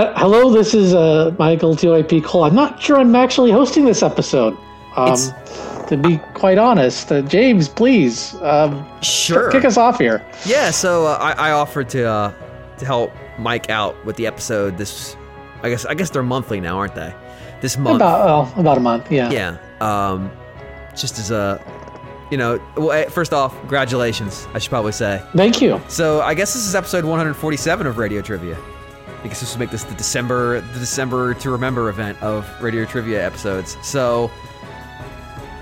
[0.00, 2.44] I, hello, this is uh, Michael TYP Cole.
[2.44, 4.56] I'm not sure I'm actually hosting this episode.
[4.96, 5.14] Um,
[5.88, 9.50] to be quite honest, uh, James, please, um, Sure.
[9.50, 10.24] kick us off here.
[10.46, 12.32] Yeah, so uh, I, I offered to uh,
[12.78, 14.78] to help Mike out with the episode.
[14.78, 15.16] This,
[15.62, 17.14] I guess, I guess they're monthly now, aren't they?
[17.60, 17.96] This month.
[17.96, 19.12] About well, about a month.
[19.12, 19.30] Yeah.
[19.30, 19.58] Yeah.
[19.82, 20.30] Um,
[20.96, 21.62] just as a,
[22.30, 24.48] you know, well, eh, first off, congratulations.
[24.54, 25.22] I should probably say.
[25.36, 25.78] Thank you.
[25.88, 28.56] So I guess this is episode 147 of Radio Trivia.
[29.22, 32.84] I guess this will make this the December the December to remember event of Radio
[32.84, 33.76] Trivia episodes.
[33.82, 34.30] So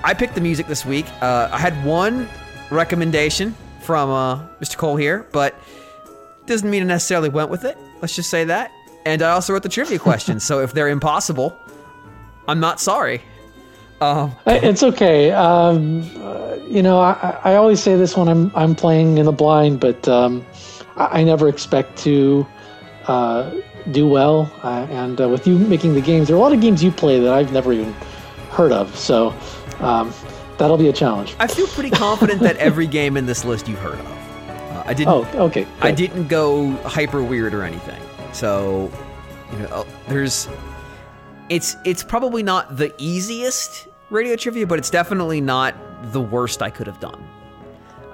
[0.05, 1.07] I picked the music this week.
[1.21, 2.29] Uh, I had one
[2.71, 4.77] recommendation from uh, Mr.
[4.77, 5.55] Cole here, but
[6.47, 7.77] doesn't mean I necessarily went with it.
[8.01, 8.71] Let's just say that.
[9.05, 10.45] And I also wrote the trivia questions.
[10.45, 11.59] so if they're impossible,
[12.47, 13.23] I'm not sorry.
[14.01, 15.33] Um, It's okay.
[15.33, 19.33] Um, uh, you know, I, I always say this when I'm I'm playing in the
[19.33, 20.47] blind, but um,
[20.97, 22.47] I, I never expect to
[23.09, 23.51] uh,
[23.91, 24.51] do well.
[24.63, 26.91] Uh, and uh, with you making the games, there are a lot of games you
[26.93, 27.93] play that I've never even
[28.51, 28.95] heard of.
[28.97, 29.35] So
[29.81, 30.13] um,
[30.59, 31.35] that'll be a challenge.
[31.39, 34.07] I feel pretty confident that every game in this list you've heard of.
[34.07, 35.09] Uh, I didn't.
[35.13, 35.67] Oh, okay.
[35.81, 38.01] I didn't go hyper weird or anything.
[38.33, 38.91] So,
[39.53, 40.49] you know, uh, there's
[41.49, 45.75] it's it's probably not the easiest radio trivia, but it's definitely not
[46.13, 47.27] the worst I could have done.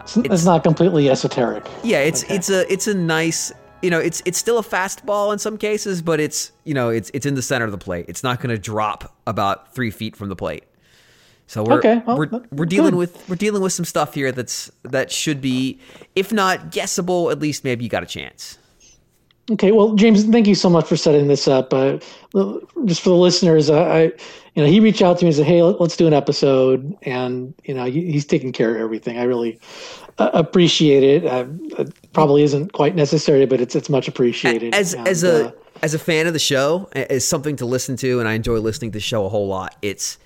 [0.01, 1.67] It's, it's not completely esoteric.
[1.83, 2.35] Yeah, it's Okay.
[2.37, 3.53] it's a it's a nice
[3.85, 7.11] you know it's it's still a fastball in some cases, but it's you know it's
[7.15, 8.07] it's in the center of the plate.
[8.09, 10.65] It's not going to drop about three feet from the plate.
[11.47, 12.99] So we're Okay, well, we're, we're dealing good.
[12.99, 15.79] with we're dealing with some stuff here that's that should be
[16.17, 18.59] if not guessable, at least maybe you got a chance.
[19.51, 21.75] Okay, well, James, thank you so much for setting this up.
[21.75, 21.99] Uh,
[22.87, 24.03] just for the listeners, uh, I,
[24.55, 26.97] you know, he reached out to me and said, "Hey, let- let's do an episode,"
[27.03, 29.19] and you know, he, he's taking care of everything.
[29.19, 29.61] I really
[30.19, 31.25] uh, appreciate it.
[31.79, 34.75] It probably isn't quite necessary, but it's it's much appreciated.
[34.75, 35.51] as And, as a uh,
[35.83, 38.93] as a fan of the show, as something to listen to, and I enjoy listening
[38.93, 39.77] to the show a whole lot.
[39.83, 40.19] It's,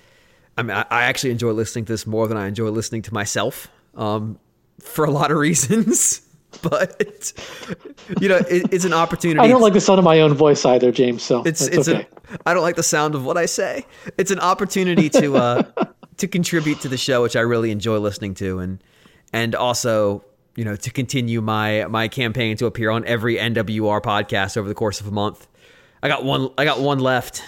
[0.57, 3.13] I mean, I, I actually enjoy listening to this more than I enjoy listening to
[3.13, 4.39] myself, um,
[4.79, 6.21] for a lot of reasons.
[6.61, 7.33] But
[8.19, 9.39] you know, it, it's an opportunity.
[9.39, 11.23] I don't like the sound of my own voice either, James.
[11.23, 12.07] So it's it's, it's okay.
[12.31, 13.85] a, I don't like the sound of what I say.
[14.17, 15.63] It's an opportunity to uh,
[16.17, 18.83] to contribute to the show, which I really enjoy listening to, and
[19.31, 20.23] and also
[20.59, 24.75] you know to continue my my campaign to appear on every NWR podcast over the
[24.75, 25.47] course of a month.
[26.03, 26.49] I got one.
[26.57, 27.41] I got one left,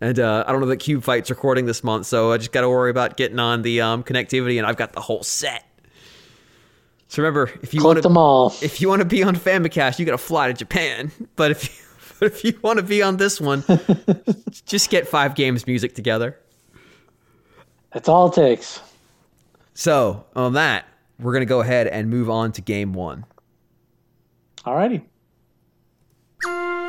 [0.00, 2.62] and uh, I don't know that Cube Fight's recording this month, so I just got
[2.62, 5.62] to worry about getting on the um, connectivity, and I've got the whole set.
[7.08, 8.54] So remember, if you want to them all.
[8.62, 11.12] if you want to be on Famicast, you got to fly to Japan.
[11.36, 11.84] But if you,
[12.18, 13.62] but if you want to be on this one,
[14.64, 16.38] just get five games music together.
[17.92, 18.80] That's all it takes.
[19.74, 20.86] So on that,
[21.18, 23.24] we're gonna go ahead and move on to game one.
[24.64, 25.02] Alrighty.
[26.44, 26.87] I,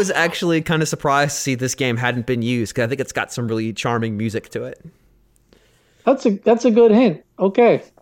[0.00, 3.02] was actually kind of surprised to see this game hadn't been used because I think
[3.02, 4.82] it's got some really charming music to it.
[6.06, 7.22] That's a that's a good hint.
[7.38, 7.82] Okay.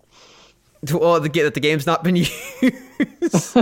[0.92, 2.32] Well, the, that the game's not been used.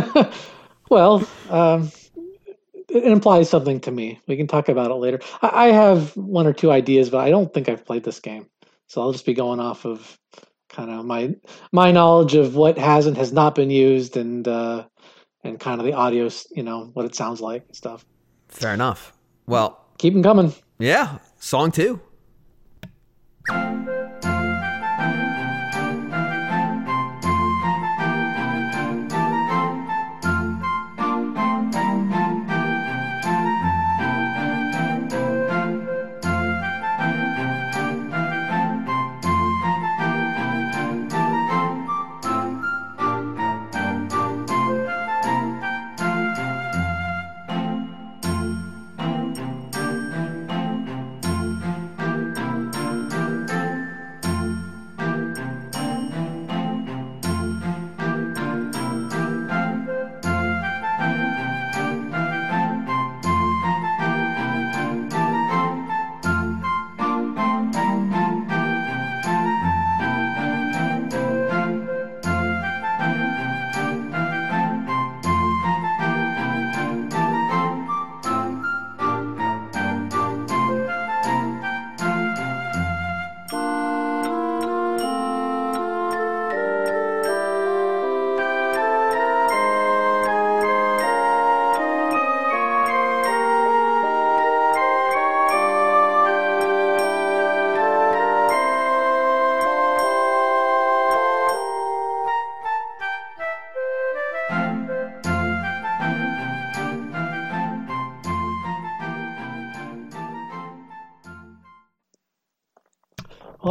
[0.91, 1.91] Well, um,
[2.89, 4.21] it implies something to me.
[4.29, 5.21] We can talk about it later.
[5.41, 8.47] I, I have one or two ideas, but I don't think I've played this game,
[8.87, 10.19] so I'll just be going off of
[10.69, 11.35] kind of my
[11.73, 14.85] my knowledge of what has and has not been used, and uh,
[15.43, 18.05] and kind of the audio, you know, what it sounds like and stuff.
[18.49, 19.13] Fair enough.
[19.47, 20.53] Well, Keep them coming.
[20.79, 22.01] yeah, song two.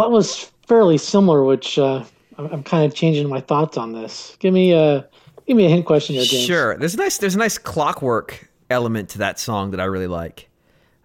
[0.05, 2.03] Well, that was fairly similar, which uh,
[2.37, 4.35] I'm, I'm kind of changing my thoughts on this.
[4.39, 5.07] Give me a
[5.47, 6.45] give me a hint question here, James.
[6.45, 6.77] Sure.
[6.77, 10.47] There's a nice there's a nice clockwork element to that song that I really like.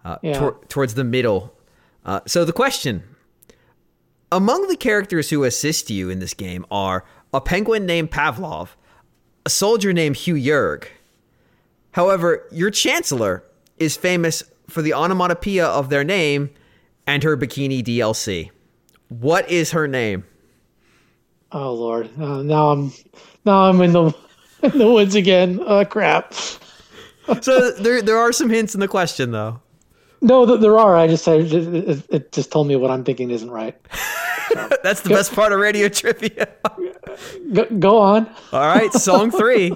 [0.05, 0.37] Uh, Yeah.
[0.39, 1.51] tor- towards the middle.
[2.05, 3.03] Uh, so the question:
[4.31, 8.69] Among the characters who assist you in this game are a penguin named Pavlov,
[9.47, 10.85] a soldier named Hugh Yerg.
[11.93, 13.43] However, your chancellor
[13.77, 16.51] is famous for the onomatopoeia of their name
[17.07, 18.51] and her bikini DLC.
[19.11, 20.23] What is her name?
[21.51, 22.93] Oh Lord, uh, now I'm
[23.43, 24.15] now I'm in the
[24.63, 25.59] in the woods again.
[25.65, 26.33] Oh crap.
[27.41, 29.59] So there there are some hints in the question though.
[30.21, 30.95] No, th- there are.
[30.95, 33.75] I just I, it, it just told me what I'm thinking isn't right.
[34.81, 36.47] That's the best part of radio trivia.
[37.53, 38.27] Go, go on.
[38.53, 39.73] All right, song three.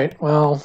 [0.00, 0.20] Right.
[0.20, 0.62] Well,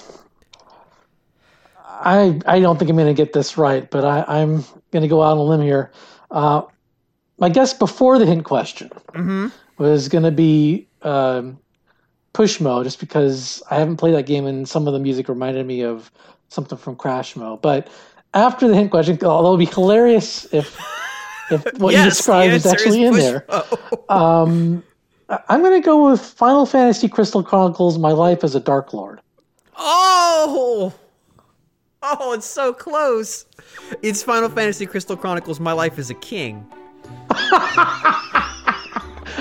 [1.78, 5.08] I I don't think I'm going to get this right, but I, I'm going to
[5.08, 5.92] go out on a limb here.
[6.32, 6.64] Uh,
[7.38, 9.48] my guess before the hint question Mm-hmm.
[9.78, 11.60] was going to be um,
[12.34, 15.82] Pushmo, just because I haven't played that game and some of the music reminded me
[15.82, 16.12] of
[16.50, 17.62] something from Crashmo.
[17.62, 17.88] But
[18.34, 20.78] after the hint question, although it'd be hilarious if
[21.52, 23.46] if what you described is actually in there.
[24.08, 24.84] Um,
[25.30, 29.20] I'm going to go with Final Fantasy Crystal Chronicles: My Life as a Dark Lord.
[29.78, 30.94] Oh,
[32.02, 33.46] oh, it's so close.
[34.02, 36.66] It's Final Fantasy Crystal Chronicles: My Life as a King.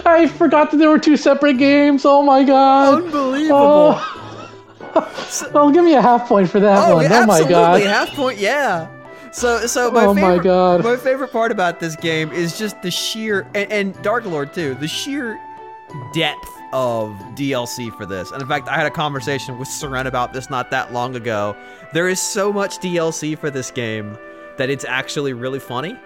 [0.06, 2.04] I forgot that there were two separate games.
[2.04, 3.04] Oh my god!
[3.04, 3.94] Unbelievable.
[3.96, 5.50] Oh.
[5.54, 7.04] well, give me a half point for that Oh, one.
[7.04, 7.52] yeah, Oh my absolutely.
[7.52, 7.82] god!
[7.82, 8.88] Half point, yeah.
[9.32, 10.84] So, so my Oh my favorite, God.
[10.84, 14.74] my favorite part about this game is just the sheer and, and Dark Lord too,
[14.76, 15.40] the sheer
[16.12, 18.30] depth of DLC for this.
[18.32, 21.56] And in fact, I had a conversation with Seren about this not that long ago.
[21.94, 24.18] There is so much DLC for this game
[24.58, 25.96] that it's actually really funny.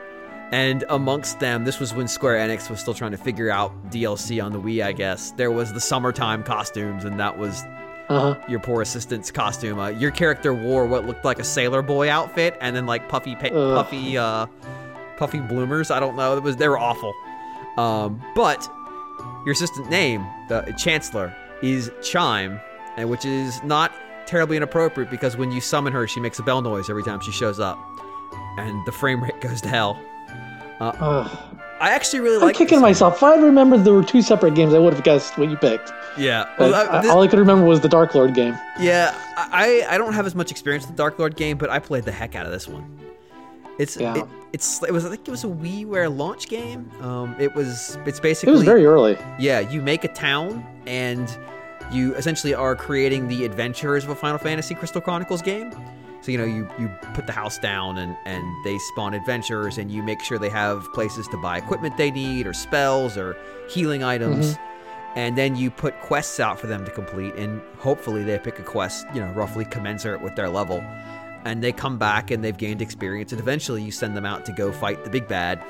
[0.53, 4.43] And amongst them, this was when Square Enix was still trying to figure out DLC
[4.45, 5.33] on the Wii, I guess.
[5.33, 7.63] There was the summertime costumes, and that was
[8.09, 8.35] Uh-huh.
[8.49, 9.79] your poor assistant's costume.
[9.79, 13.35] Uh, your character wore what looked like a sailor boy outfit, and then like puffy,
[13.37, 14.47] pa- puffy, uh,
[15.19, 15.91] puffy bloomers.
[15.91, 16.37] I don't know.
[16.37, 17.13] It was they were awful.
[17.77, 18.67] Um, but
[19.45, 22.61] your assistant name, the Chancellor, is Chime,
[22.97, 23.93] and which is not
[24.27, 27.33] terribly inappropriate because when you summon her, she makes a bell noise every time she
[27.33, 27.79] shows up,
[28.59, 30.01] and the frame rate goes to hell.
[30.81, 31.39] Uh, Ugh.
[31.81, 32.57] I actually really I'm like.
[32.57, 33.17] kicking myself.
[33.17, 35.93] If I remembered there were two separate games, I would have guessed what you picked.
[36.17, 36.49] Yeah.
[36.59, 38.57] Well, I- I- this- all I could remember was the Dark Lord game.
[38.81, 41.79] Yeah, I I don't have as much experience with the Dark Lord game, but I
[41.79, 42.85] played the heck out of this one.
[43.79, 44.17] It's Yeah.
[44.19, 46.91] it, it's it was I think it was a WiiWare launch game.
[47.01, 49.17] Um, it was it's basically It was very early.
[49.39, 49.61] yeah.
[49.61, 51.29] You make a town and
[51.93, 55.73] you essentially are creating the adventures of a Final Fantasy Crystal Chronicles game.
[56.21, 59.91] So you know you you put the house down and and they spawn adventures and
[59.91, 63.37] you make sure they have places to buy equipment they need or spells or
[63.71, 64.57] healing items.
[65.17, 68.63] And then you put quests out for them to complete, and hopefully they pick a
[68.63, 70.85] quest, you know, roughly commensurate with their level.
[71.49, 74.53] And they come back and they've gained experience, and eventually you send them out to
[74.53, 75.63] go fight the big bad.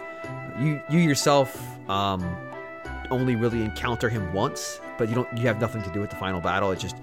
[0.58, 1.56] You you yourself
[1.88, 2.22] um,
[3.12, 6.16] only really encounter him once, but you don't you have nothing to do with the
[6.16, 6.72] final battle.
[6.72, 6.96] It's just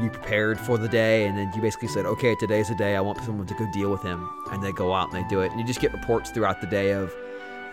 [0.00, 2.96] you prepared for the day, and then you basically said, okay, today's the day.
[2.96, 5.40] I want someone to go deal with him, and they go out and they do
[5.42, 7.14] it, and you just get reports throughout the day of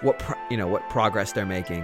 [0.01, 1.83] what pro- you know what progress they're making.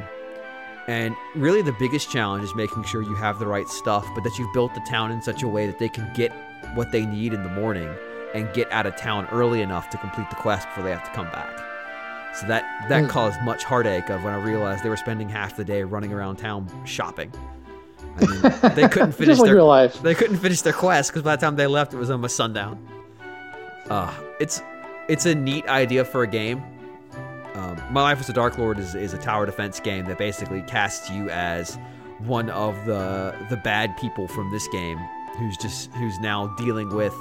[0.88, 4.38] And really, the biggest challenge is making sure you have the right stuff, but that
[4.38, 6.32] you've built the town in such a way that they can get
[6.76, 7.90] what they need in the morning
[8.34, 11.12] and get out of town early enough to complete the quest before they have to
[11.12, 11.58] come back.
[12.36, 13.08] So that that Hmm.
[13.10, 16.36] caused much heartache of when I realized they were spending half the day running around
[16.38, 17.32] town shopping.
[18.22, 18.42] I mean,
[18.76, 20.02] they couldn't finish their life.
[20.02, 22.78] they couldn't finish their quest because by the time they left, it was almost sundown.
[23.90, 24.62] Uh, it's
[25.08, 26.62] it's a neat idea for a game.
[27.56, 30.62] Um, My Life as a Dark Lord is, is a tower defense game that basically
[30.62, 31.78] casts you as
[32.20, 35.00] one of the the bad people from this game,
[35.40, 37.16] who's just who's now dealing with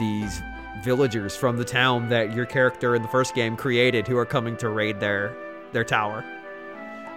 [0.00, 0.42] these
[0.82, 4.56] villagers from the town that your character in the first game created, who are coming
[4.56, 5.36] to raid their
[5.72, 6.24] their tower,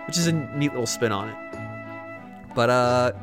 [0.05, 1.35] which is a neat little spin on it.
[2.53, 3.13] But uh,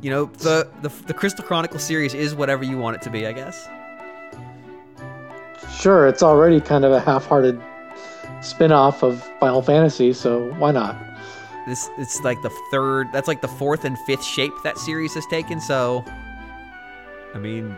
[0.00, 3.26] you know, the, the the Crystal Chronicle series is whatever you want it to be,
[3.26, 3.68] I guess.
[5.78, 7.60] Sure, it's already kind of a half-hearted
[8.42, 10.96] spin-off of Final Fantasy, so why not?
[11.66, 13.08] This it's like the third.
[13.12, 15.60] That's like the fourth and fifth shape that series has taken.
[15.60, 16.04] So,
[17.34, 17.76] I mean,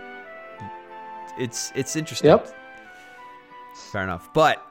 [1.38, 2.28] it's it's interesting.
[2.30, 2.54] Yep.
[3.90, 4.32] Fair enough.
[4.32, 4.64] But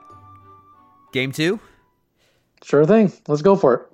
[1.12, 1.60] game two.
[2.64, 3.12] Sure thing.
[3.28, 3.91] Let's go for it.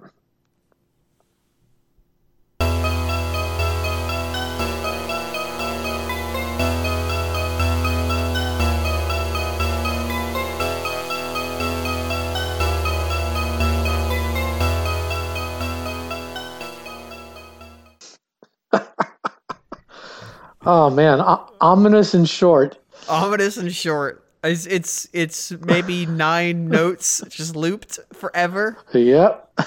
[20.70, 22.78] Oh man, o- ominous and short.
[23.08, 24.24] Ominous and short.
[24.44, 28.78] It's it's, it's maybe nine notes just looped forever.
[28.94, 29.60] Yep.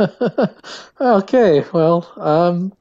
[1.00, 2.72] okay, well, um,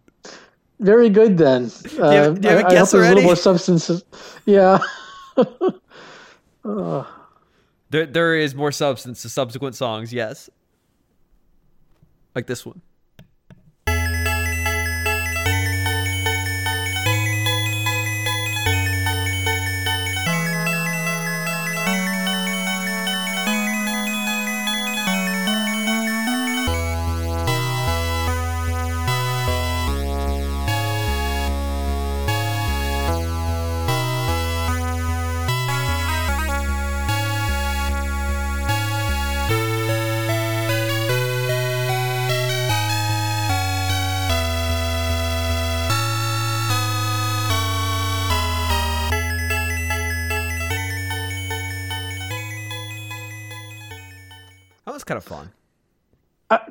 [0.80, 1.72] very good then.
[2.00, 4.04] Uh, do you have a I- I guess hope there's a little more substance.
[4.46, 4.80] Yeah.
[6.70, 7.08] Oh,
[7.92, 10.12] There there is more substance to subsequent songs.
[10.12, 10.50] Yes.
[12.36, 12.82] Like this one.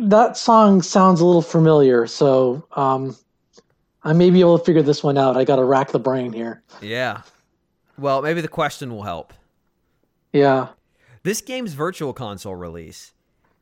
[0.07, 3.17] That song sounds a little familiar, so um,
[4.05, 5.37] I may be able to figure this one out.
[5.37, 6.63] I got to rack the brain here.
[6.81, 7.23] Yeah.
[7.99, 9.33] Well, maybe the question will help.
[10.33, 10.69] Yeah.
[11.23, 13.13] This game's virtual console release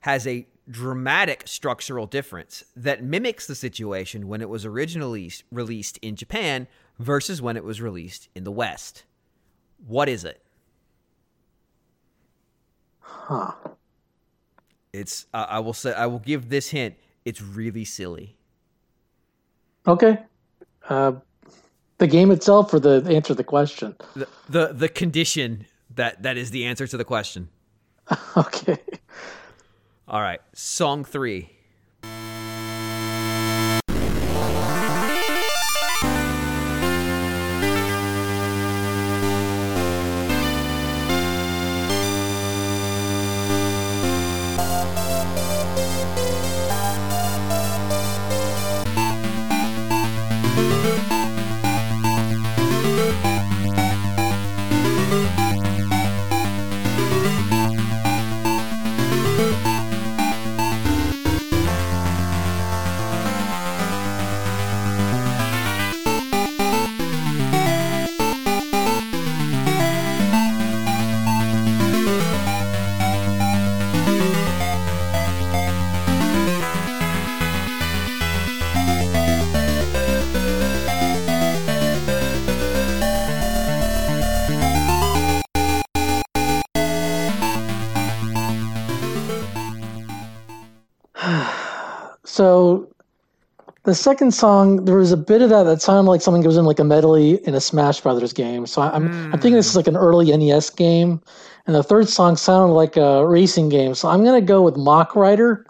[0.00, 6.16] has a dramatic structural difference that mimics the situation when it was originally released in
[6.16, 6.66] Japan
[6.98, 9.04] versus when it was released in the West.
[9.86, 10.42] What is it?
[13.00, 13.52] Huh.
[14.94, 16.94] It's uh, I will say I will give this hint.
[17.24, 18.36] It's really silly.
[19.88, 20.18] Okay.
[20.88, 21.12] Uh,
[21.98, 23.96] the game itself or the answer to the question?
[24.14, 27.48] The the, the condition that that is the answer to the question.
[28.36, 28.78] Okay.
[30.06, 31.48] All right, song 3.
[93.84, 96.64] The second song, there was a bit of that that sounded like something goes in
[96.64, 98.66] like a medley in a Smash Brothers game.
[98.66, 101.20] So I'm I'm thinking this is like an early NES game,
[101.66, 103.94] and the third song sounded like a racing game.
[103.94, 105.66] So I'm gonna go with Mach Rider.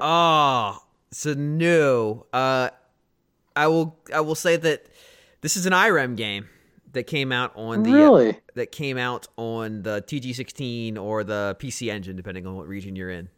[0.00, 2.26] Ah, Oh, so no.
[2.32, 2.70] Uh,
[3.54, 3.96] I will.
[4.12, 4.86] I will say that
[5.40, 6.48] this is an IREM game
[6.92, 8.38] that came out on the Really?
[8.54, 13.10] that came out on the TG16 or the PC Engine, depending on what region you're
[13.10, 13.28] in.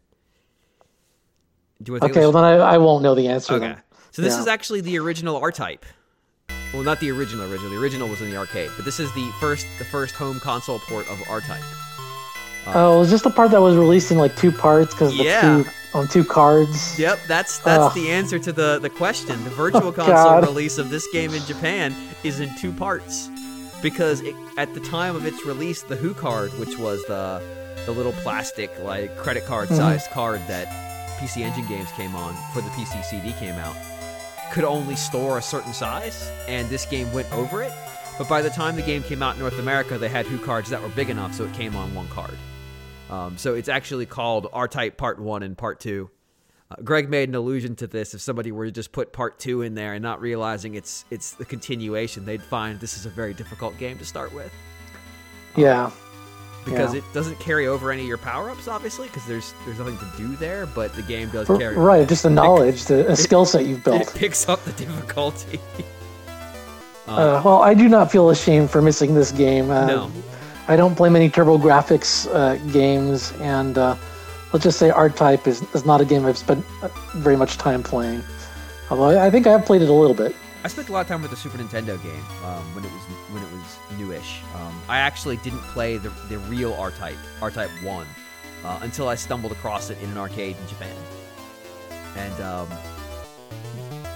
[1.83, 3.53] Do Okay, well then I, I won't know the answer.
[3.55, 3.67] Okay.
[3.67, 3.77] Then.
[4.11, 4.41] So this Yeah.
[4.41, 5.85] is actually the original R type.
[6.73, 7.69] Well, not the original original.
[7.71, 10.79] The original was in the arcade, but this is the first the first home console
[10.79, 11.63] port of R type.
[12.67, 15.63] Oh, is this the part that was released in like two parts because Yeah.
[15.63, 16.97] two on two cards?
[16.97, 17.93] Yep, that's that's Ugh.
[17.93, 19.41] the answer to the the question.
[19.43, 20.43] The virtual Oh, console God.
[20.45, 23.29] release of this game in Japan is in two parts
[23.83, 27.41] because it, at the time of its release, the HuCard, which was the
[27.85, 29.77] the little plastic like credit card Mm-hmm.
[29.77, 30.67] sized card that
[31.15, 33.75] PC Engine games came on for the PC CD came out,
[34.51, 37.71] could only store a certain size, and this game went over it.
[38.17, 40.81] But by the time the game came out in North America, they had HuCards that
[40.81, 42.37] were big enough, so it came on one card.
[43.09, 46.09] Um, so it's actually called R-Type Part One and Part Two.
[46.71, 48.13] Uh, Greg made an allusion to this.
[48.15, 51.33] If somebody were to just put Part Two in there and not realizing it's it's
[51.33, 54.51] the continuation, they'd find this is a very difficult game to start with
[55.55, 55.91] Yeah.
[56.65, 56.99] Because Yeah.
[56.99, 60.35] it doesn't carry over any of your power-ups, obviously, because there's there's nothing to do
[60.35, 60.65] there.
[60.65, 61.75] But the game does carry.
[61.77, 64.13] Right, just the knowledge, the a skill set you've It built.
[64.15, 65.59] picks up the difficulty.
[67.07, 69.69] Uh, well, I do not feel ashamed for missing this game.
[69.69, 70.11] Uh, No.
[70.67, 73.95] I don't play many TurboGrafx uh, games, and uh,
[74.51, 77.59] let's just say R Type is, is not a game I've spent uh, very much
[77.59, 78.23] time playing.
[78.89, 80.35] Although I I think I have played it a little bit.
[80.63, 83.01] I spent a lot of time with the Super Nintendo game um, when it was
[83.29, 83.54] when it was
[83.97, 84.41] newish.
[84.55, 88.07] Um, I actually didn't play the, the real R Type R Type One
[88.63, 90.95] uh, until I stumbled across it in an arcade in Japan.
[92.15, 92.67] And um,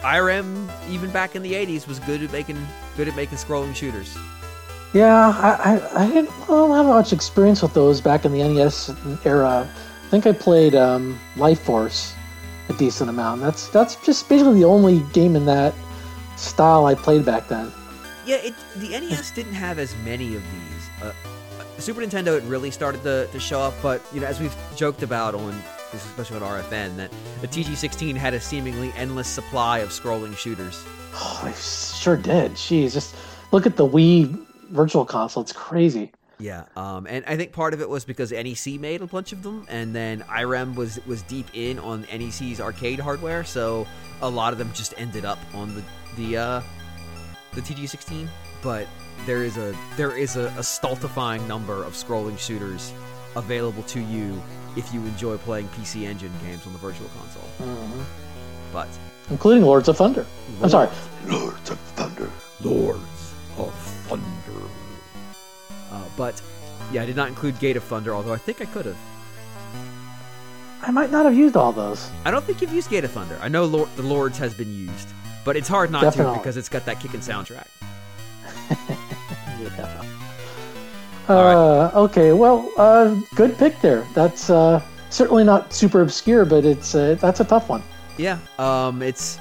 [0.03, 2.65] IREM, even back in the '80s, was good at making
[2.95, 4.17] good at making scrolling shooters.
[4.93, 8.91] Yeah, I, I, I didn't don't have much experience with those back in the NES
[9.25, 9.69] era.
[9.69, 12.15] I think I played um, Life Force
[12.69, 13.41] a decent amount.
[13.41, 15.73] That's that's just basically the only game in that
[16.37, 17.71] style I played back then.
[18.29, 20.89] Yeah, it, the NES didn't have as many of these.
[21.01, 24.39] Uh, uh, Super Nintendo, it really started to, to show up, but you know, as
[24.39, 25.59] we've joked about on,
[25.91, 27.11] this especially on RFN, that
[27.41, 30.85] the TG16 had a seemingly endless supply of scrolling shooters.
[31.15, 32.51] Oh, I sure did.
[32.51, 33.15] Jeez, just
[33.51, 35.41] look at the Wii Virtual Console.
[35.41, 36.11] It's crazy.
[36.37, 39.41] Yeah, um, and I think part of it was because NEC made a bunch of
[39.41, 43.87] them, and then IREM was was deep in on NEC's arcade hardware, so
[44.21, 45.83] a lot of them just ended up on the
[46.15, 46.61] the uh,
[47.53, 48.27] the TG16.
[48.61, 48.87] But
[49.25, 52.93] there is a there is a, a stultifying number of scrolling shooters
[53.35, 54.41] available to you
[54.75, 57.49] if you enjoy playing PC Engine games on the Virtual Console.
[57.67, 58.03] Mhm.
[58.73, 58.87] But
[59.29, 60.25] Including Lords of Thunder.
[60.61, 60.89] I'm sorry.
[61.27, 62.29] Lords of Thunder.
[62.63, 63.73] Lords of
[64.07, 64.25] Thunder.
[65.91, 66.41] Uh, but
[66.91, 68.97] yeah, I did not include Gate of Thunder, although I think I could have.
[70.81, 72.09] I might not have used all those.
[72.25, 73.37] I don't think you've used Gate of Thunder.
[73.41, 75.09] I know Lord, the Lords has been used,
[75.43, 76.33] but it's hard not Definitely.
[76.33, 77.67] to because it's got that kicking soundtrack.
[79.77, 80.03] Yeah.
[81.27, 84.05] Uh, okay, well, uh, good pick there.
[84.15, 87.83] That's uh, certainly not super obscure, but it's uh, that's a tough one.
[88.17, 89.37] Yeah, um, it's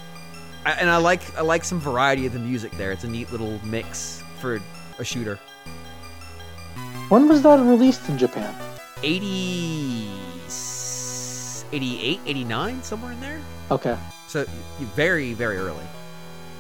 [0.66, 2.92] and I like I like some variety of the music there.
[2.92, 4.60] It's a neat little mix for
[4.98, 5.38] a shooter.
[7.08, 8.54] When was that released in Japan?
[9.02, 10.10] 80,
[11.72, 13.40] 88, 89, somewhere in there.
[13.70, 13.96] Okay.
[14.28, 14.44] So
[14.94, 15.84] very very early.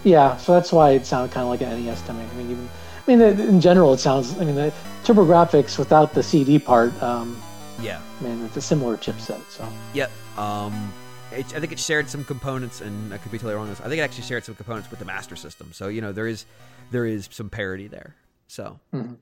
[0.04, 2.24] Yeah, so that's why it sounded kind of like an NES to me.
[2.24, 2.68] I mean, even,
[3.06, 4.38] I mean, in general, it sounds.
[4.38, 4.72] I mean, the
[5.04, 7.00] TurboGrafx without the CD part.
[7.02, 7.36] Um,
[7.82, 8.00] Yeah.
[8.20, 9.40] I mean, it's a similar chipset.
[9.50, 10.10] So Yep.
[10.38, 10.92] Um,
[11.32, 13.80] it, I think it shared some components, and I could be totally wrong on this.
[13.80, 15.70] I think it actually shared some components with the Master System.
[15.72, 16.46] So you know there is
[16.90, 18.14] there is some parity there.
[18.46, 19.16] So Mhm.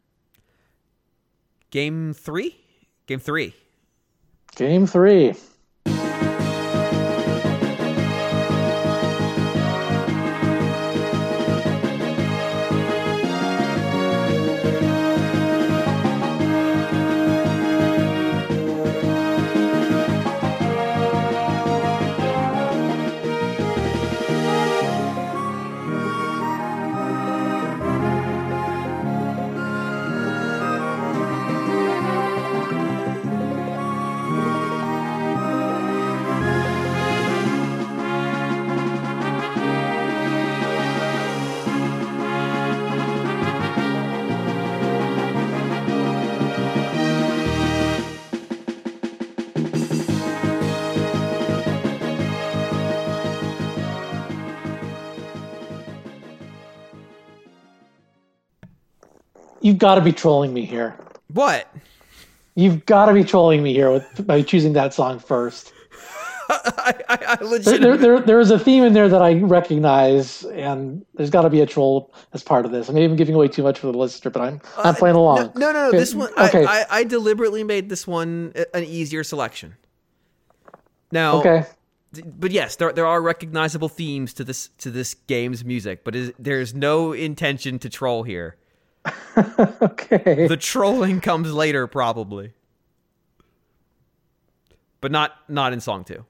[1.70, 2.56] game three,
[3.06, 3.54] game three.
[4.54, 5.34] game three.
[59.76, 60.96] You've got to be trolling me here.
[61.34, 61.70] What?
[62.54, 65.74] You've got to be trolling me here with by choosing that song first.
[66.48, 67.80] I, I, I There, legit.
[67.82, 71.50] there, there, there is a theme in there that I recognize, and there's got to
[71.50, 72.88] be a troll as part of this.
[72.88, 75.52] I'm even giving away too much for the listener, but I'm I'm uh, playing along.
[75.56, 75.88] No, no, no.
[75.88, 76.64] Okay, This one, okay.
[76.64, 79.74] I, I, I deliberately made this one an easier selection.
[81.12, 81.66] Now, Okay,
[82.24, 86.32] but yes, there there are recognizable themes to this to this game's music, but is,
[86.38, 88.56] there's no intention to troll here.
[89.82, 90.46] okay.
[90.46, 92.52] The trolling comes later, probably,
[95.00, 96.24] but not not in song two.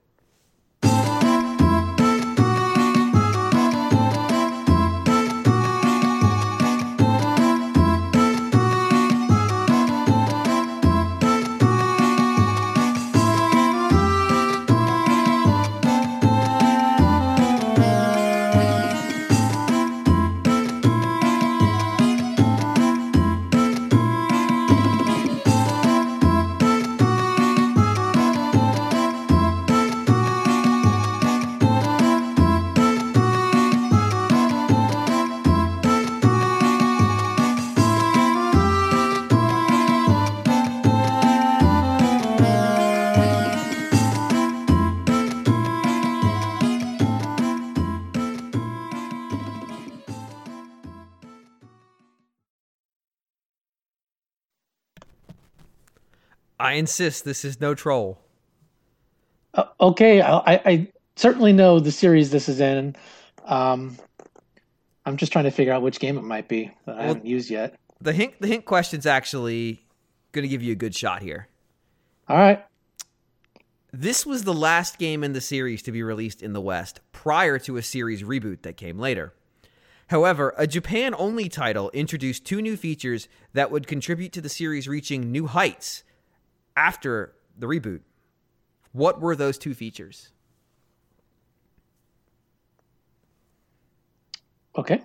[56.59, 57.25] I insist.
[57.25, 58.21] This is no troll.
[59.55, 62.95] Uh, okay, I, I certainly know the series this is in.
[63.45, 63.97] Um,
[65.05, 67.49] I'm just trying to figure out which game it might be that I haven't used
[67.51, 67.79] yet.
[68.01, 69.87] The hint the hint question's actually
[70.33, 71.49] going to give you a good shot here.
[72.29, 72.65] All right.
[73.93, 77.59] This was the last game in the series to be released in the West prior
[77.61, 79.33] to a series reboot that came later.
[80.09, 84.87] However, a Japan only title introduced two new features that would contribute to the series
[84.87, 86.05] reaching new heights
[86.77, 88.01] after the reboot.
[88.93, 90.31] What were those two features?
[94.77, 95.03] Okay.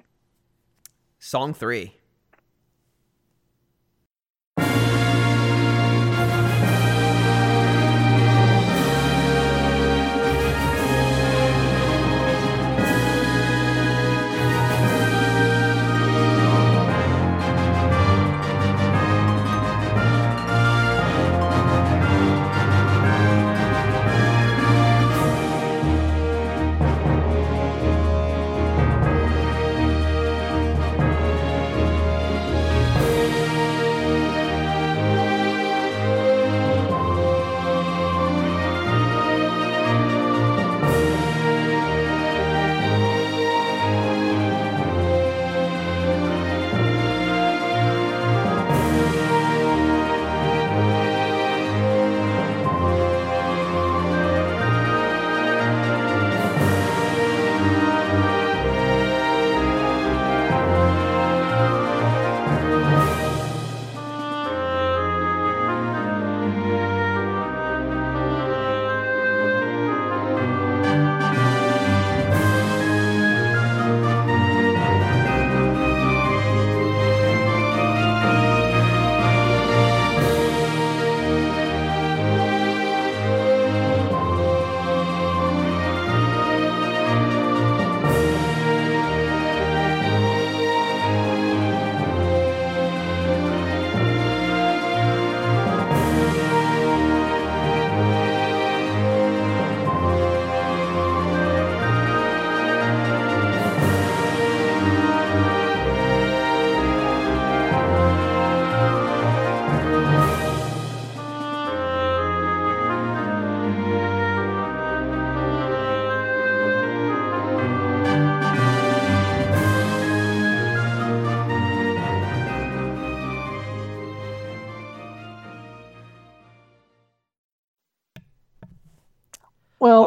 [1.19, 1.93] Song 3.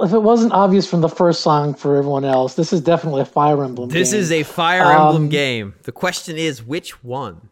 [0.04, 3.24] If it wasn't obvious from the first song for everyone else, this is definitely a
[3.26, 3.88] Fire Emblem.
[3.88, 4.20] This game.
[4.20, 5.74] is a Fire Um, Emblem game.
[5.84, 7.48] The question is which one?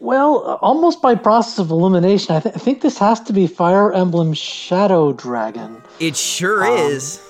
[0.00, 2.34] well, almost by process of elimination.
[2.36, 5.80] I, th- I think this has to be Fire Emblem Shadow Dragon.
[5.98, 7.20] It sure Um, is.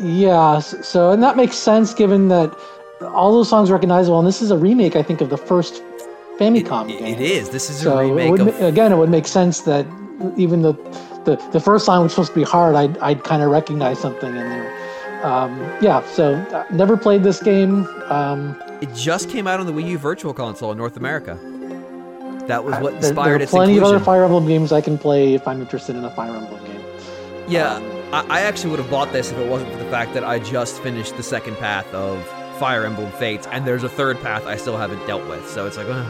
[0.00, 2.56] Yeah, so and that makes sense given that
[3.02, 5.82] all those songs are recognizable, and this is a remake, I think, of the first
[6.38, 7.14] Famicom It- game.
[7.14, 7.50] it is.
[7.50, 9.84] This is a So it remake would, of again, it would make sense that
[10.36, 10.74] even the
[11.36, 12.74] the, the first song was supposed to be hard.
[12.74, 15.24] I'd I'd kind of recognize something in there.
[15.24, 17.86] Um, yeah, so uh, never played this game.
[18.08, 21.36] Um, It just came out on the Wii U Virtual Console in North America.
[22.46, 23.82] That was what Uh, there, inspired there are plenty inclusion.
[23.82, 26.64] of other Fire Emblem games I can play if I'm interested in a Fire Emblem
[26.64, 26.80] game.
[27.48, 30.14] Yeah, Um, I, I actually would have bought this if it wasn't for the fact
[30.14, 32.24] that I just finished the second path of
[32.58, 35.48] Fire Emblem Fates, and there's a third path I still haven't dealt with.
[35.50, 36.04] So it's like, uh,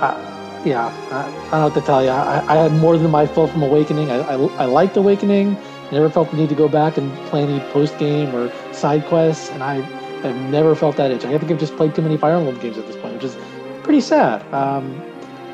[0.00, 0.35] Uh,
[0.66, 2.10] yeah, I, I don't know what to tell you.
[2.10, 4.10] I, I had more than my fill from Awakening.
[4.10, 5.56] I, I, I liked Awakening.
[5.92, 9.50] Never felt the need to go back and play any post game or side quests,
[9.50, 11.24] and I have never felt that itch.
[11.24, 13.36] I think I've just played too many Fire Emblem games at this point, which is
[13.84, 14.42] pretty sad.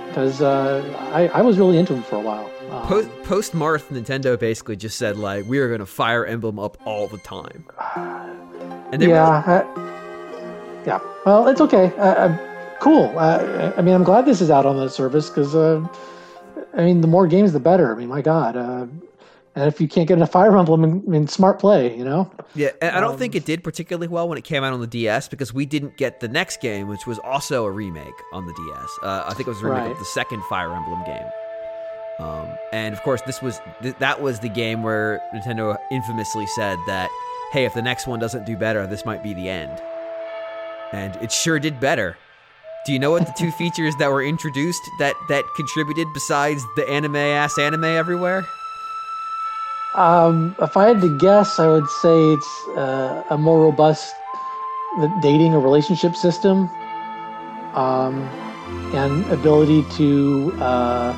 [0.08, 2.50] Because uh, I, I was really into them for a while.
[2.70, 6.58] Um, post post Marth, Nintendo basically just said like, we are going to Fire Emblem
[6.58, 7.66] up all the time.
[8.90, 11.00] And they yeah, I, yeah.
[11.26, 11.92] Well, it's okay.
[11.98, 12.28] Uh,
[12.82, 13.16] cool.
[13.18, 15.86] Uh, I mean, I'm glad this is out on the service because, uh,
[16.76, 17.94] I mean, the more games, the better.
[17.94, 18.56] I mean, my God.
[18.56, 18.86] Uh,
[19.54, 22.30] and if you can't get a Fire Emblem, in, in smart play, you know.
[22.54, 24.80] Yeah, and I don't Um, think it did particularly well when it came out on
[24.80, 28.46] the DS because we didn't get the next game, which was also a remake on
[28.46, 28.88] the DS.
[29.02, 29.90] Uh, I think it was a remake Right.
[29.92, 31.26] of the second Fire Emblem game.
[32.18, 36.78] Um, and of course, this was th- that was the game where Nintendo infamously said
[36.86, 37.10] that,
[37.52, 39.80] "Hey, if the next one doesn't do better, this might be the end."
[40.92, 42.16] And it sure did better.
[42.84, 46.88] Do you know what the two features that were introduced that that contributed besides the
[46.88, 48.46] anime ass anime everywhere?
[49.94, 54.14] Um, if I had to guess, I would say it's uh, a more robust
[55.20, 56.68] dating or relationship system,
[57.74, 58.22] um,
[58.94, 61.14] and ability to uh,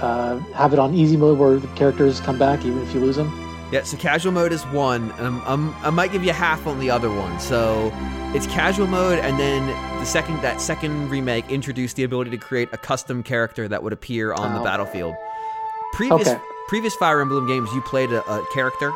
[0.00, 3.16] uh, have it on easy mode where the characters come back even if you lose
[3.16, 3.47] them.
[3.70, 6.78] Yeah, so casual mode is one, and I'm, I'm, I might give you half on
[6.80, 7.38] the other one.
[7.38, 7.92] So
[8.34, 9.66] it's casual mode, and then
[10.00, 13.92] the second that second remake introduced the ability to create a custom character that would
[13.92, 14.64] appear on the Oh.
[14.64, 15.14] battlefield.
[15.92, 16.40] Previous Okay.
[16.68, 18.90] previous Fire Emblem games, you played a, a character,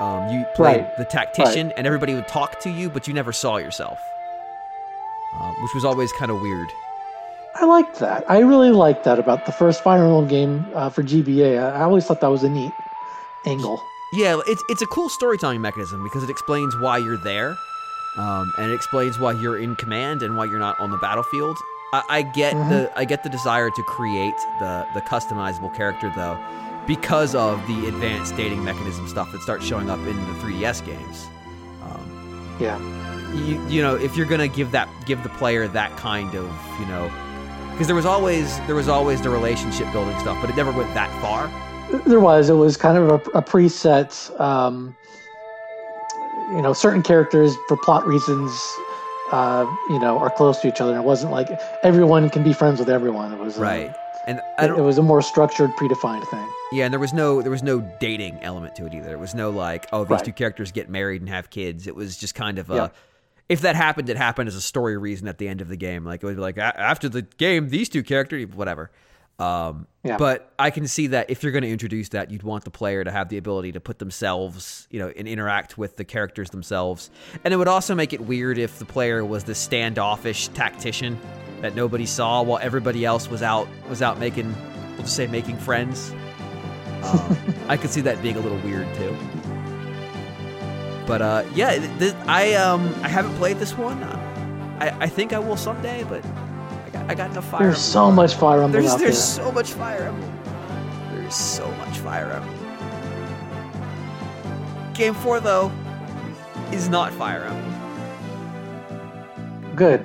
[0.00, 0.96] um, you played Right.
[0.98, 3.98] the tactician, and everybody would talk to you, but you never saw yourself,
[5.40, 6.68] uh, which was always kind of weird.
[7.54, 8.24] I liked that.
[8.30, 11.58] I really liked that about the first Fire Emblem game uh, for GBA.
[11.58, 12.72] I always thought that was a neat
[13.46, 13.80] angle.
[14.12, 17.58] Yeah, it's it's a cool storytelling mechanism because it explains why you're there,
[18.16, 21.58] um, and it explains why you're in command and why you're not on the battlefield.
[21.92, 26.38] I, I get the I get the desire to create the the customizable character though,
[26.86, 31.26] because of the advanced dating mechanism stuff that starts showing up in the 3DS games.
[31.82, 32.78] Um, Yeah.
[33.34, 36.86] you, you know if you're gonna give that give the player that kind of you
[36.86, 37.10] know
[37.72, 40.92] because there was always there was always the relationship building stuff but it never went
[40.94, 41.46] that far
[42.06, 42.48] There was.
[42.50, 44.38] It was kind of a, a preset.
[44.40, 44.94] Um,
[46.50, 48.50] you know, certain characters for plot reasons,
[49.32, 50.96] uh, you know, are close to each other.
[50.96, 51.48] It wasn't like
[51.82, 53.32] everyone can be friends with everyone.
[53.32, 53.94] It was right
[54.26, 56.46] and I It, was a more structured, predefined thing.
[56.72, 59.12] Yeah, and there was no there was no dating element to it either.
[59.12, 60.24] It was no like, oh, these Right.
[60.24, 61.86] two characters get married and have kids.
[61.86, 62.88] It was just kind of a Yeah.
[63.50, 66.04] if that happened, it happened as a story reason at the end of the game.
[66.04, 68.90] Like it would be like "A- after the game, these two characters, whatever.
[69.38, 70.16] Um, Yeah.
[70.16, 73.04] But I can see that if you're going to introduce that, you'd want the player
[73.04, 77.10] to have the ability to put themselves, you know, and interact with the characters themselves.
[77.44, 81.18] And it would also make it weird if the player was the standoffish tactician
[81.60, 84.54] that nobody saw while everybody else was out was out making,
[84.92, 86.10] we'll just say making friends.
[87.02, 87.36] Um,
[87.68, 89.14] I could see that being a little weird too.
[91.06, 94.02] But uh, yeah, I um I haven't played this one.
[94.02, 96.24] I I think I will someday, but
[97.08, 97.62] I got I got enough fire.
[97.62, 99.44] There's Emblem so much Fire Emblem There's there's there.
[99.44, 100.38] so much Fire Emblem.
[101.12, 102.54] There's so much Fire Emblem.
[104.92, 105.72] Game four though
[106.70, 107.74] is not Fire Emblem.
[109.74, 110.04] Good.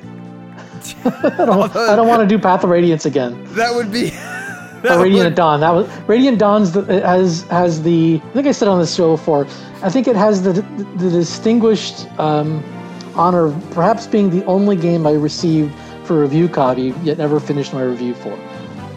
[1.05, 3.43] I don't, I don't want to do Path of Radiance again.
[3.55, 4.11] That would be.
[4.83, 5.61] Or Radiant Dawn.
[5.61, 8.21] That was Radiant Dawn's the, has has the.
[8.21, 9.47] I think I said on this show before.
[9.81, 10.51] I think it has the
[10.97, 12.61] the distinguished um,
[13.15, 15.73] honor of perhaps being the only game I received
[16.05, 18.37] for review copy yet never finished my review for.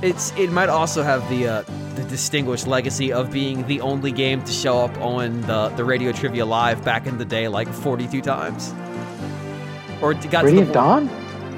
[0.03, 1.63] It's it might also have the uh,
[1.95, 6.13] the distinguished legacy of being the only game to show up on the the Radio
[6.13, 8.75] Trivia Live back in the day like 42 times.
[10.03, 11.11] Or it got Radiant Dawn.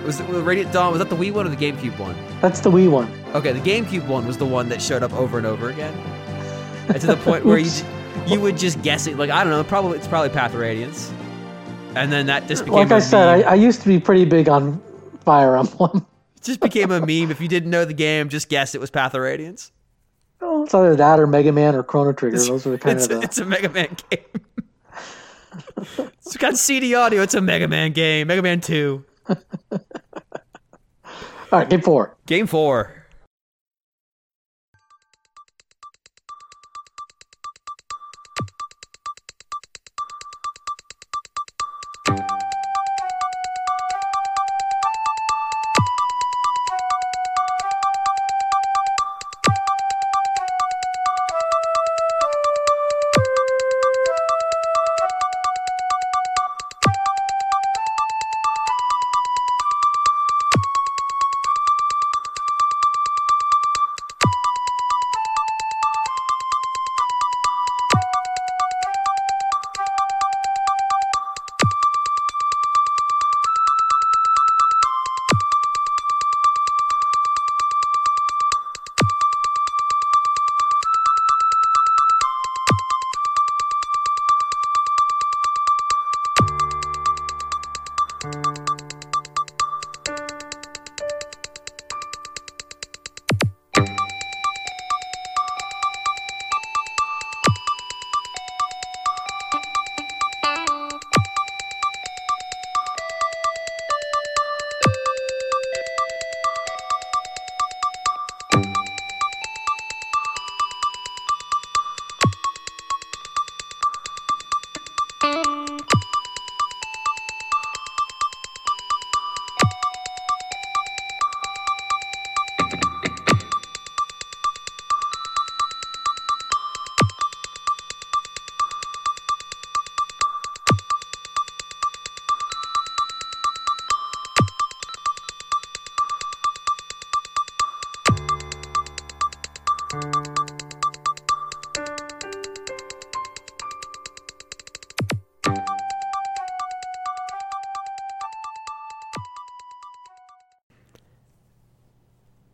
[0.05, 0.93] Was it was Radiant Dawn?
[0.93, 2.17] Was that the Wii one or the GameCube one?
[2.41, 3.13] That's the Wii one.
[3.35, 5.95] Okay, the GameCube one was the one that showed up over and over again.
[6.89, 7.71] And to the point where you
[8.27, 11.13] you would just guess it like I don't know, probably it's probably Path of Radiance.
[11.97, 13.51] And then that just became Like I said, I.
[13.51, 14.81] I used to be pretty big on
[15.29, 16.07] Fire Emblem.
[16.37, 17.33] It just became a meme.
[17.33, 19.73] If you didn't know the game, just guess it was Path of Radiance.
[20.41, 22.39] Oh, it's either that or Mega Man or Chrono Trigger.
[22.39, 23.25] Those are the kind it's, of the.
[23.25, 24.21] it's a Mega Man game.
[26.25, 27.23] it's got CD audio.
[27.23, 28.29] It's a Mega Man game.
[28.29, 29.05] Mega Man 2.
[29.29, 29.39] All
[31.51, 32.17] right, game four.
[32.27, 33.07] Game 4.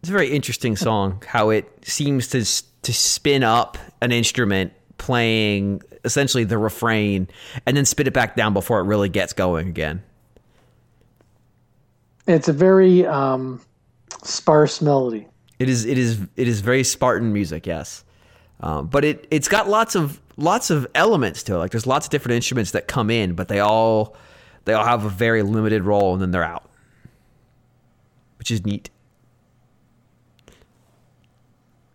[0.05, 1.23] It's a very interesting song.
[1.27, 2.45] How it seems to
[2.83, 7.27] to spin up an instrument playing essentially the refrain
[7.65, 10.03] and then spit it back down before it really gets going again.
[12.27, 13.63] It's a very um,
[14.23, 15.27] sparse melody.
[15.59, 18.05] It is it is it is very Spartan music, yes,
[18.61, 21.57] um, but it it's got lots of lots of elements to it.
[21.57, 24.19] Like there's lots of different instruments that come in, but they all
[24.67, 26.69] they all have a very limited role, and then they're out,
[28.37, 28.91] which is neat.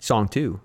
[0.09, 0.59] Song two.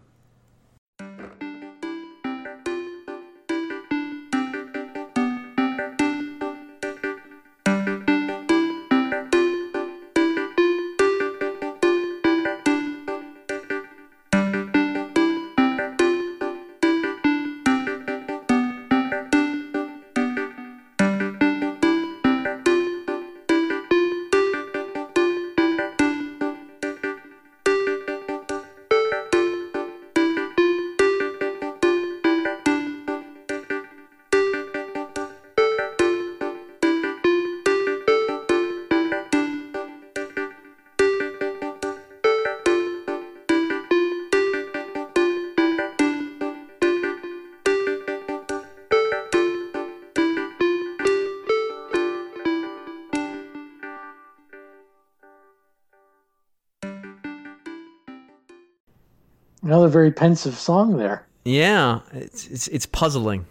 [59.94, 61.24] Very pensive song there.
[61.44, 63.46] Yeah, it's it's it's puzzling.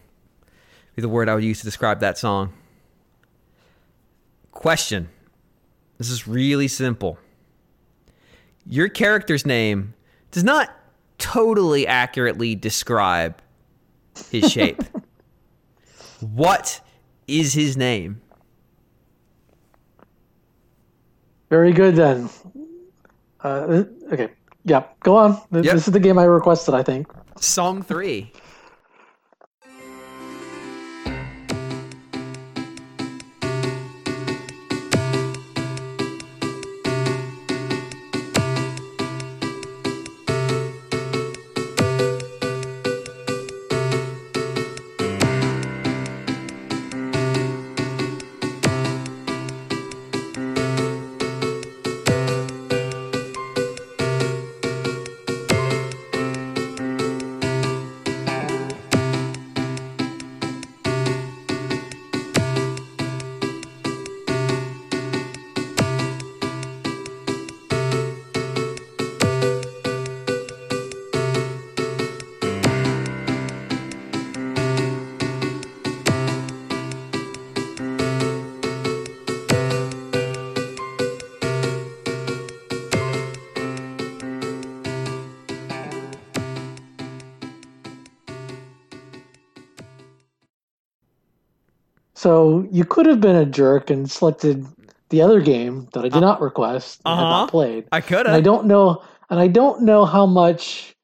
[0.96, 2.54] Be the word I would use to describe that song.
[4.52, 5.10] Question.
[5.98, 7.18] This is really simple.
[8.68, 9.94] Your character's name
[10.32, 10.70] does not
[11.18, 13.42] totally accurately describe
[14.30, 14.84] his shape.
[16.20, 16.82] what
[17.26, 18.22] is his name?
[21.50, 22.30] Very good then.
[23.42, 24.30] Uh, okay.
[24.66, 25.42] Yeah, go on.
[25.52, 25.64] Yep.
[25.64, 27.08] This is the game I requested, I think.
[27.38, 28.32] Song 3.
[92.24, 94.66] So you could have been a jerk and selected
[95.10, 97.40] the other game that I did not request and had uh-huh.
[97.42, 97.86] not played.
[97.92, 100.96] I could And I don't know, and I don't know how much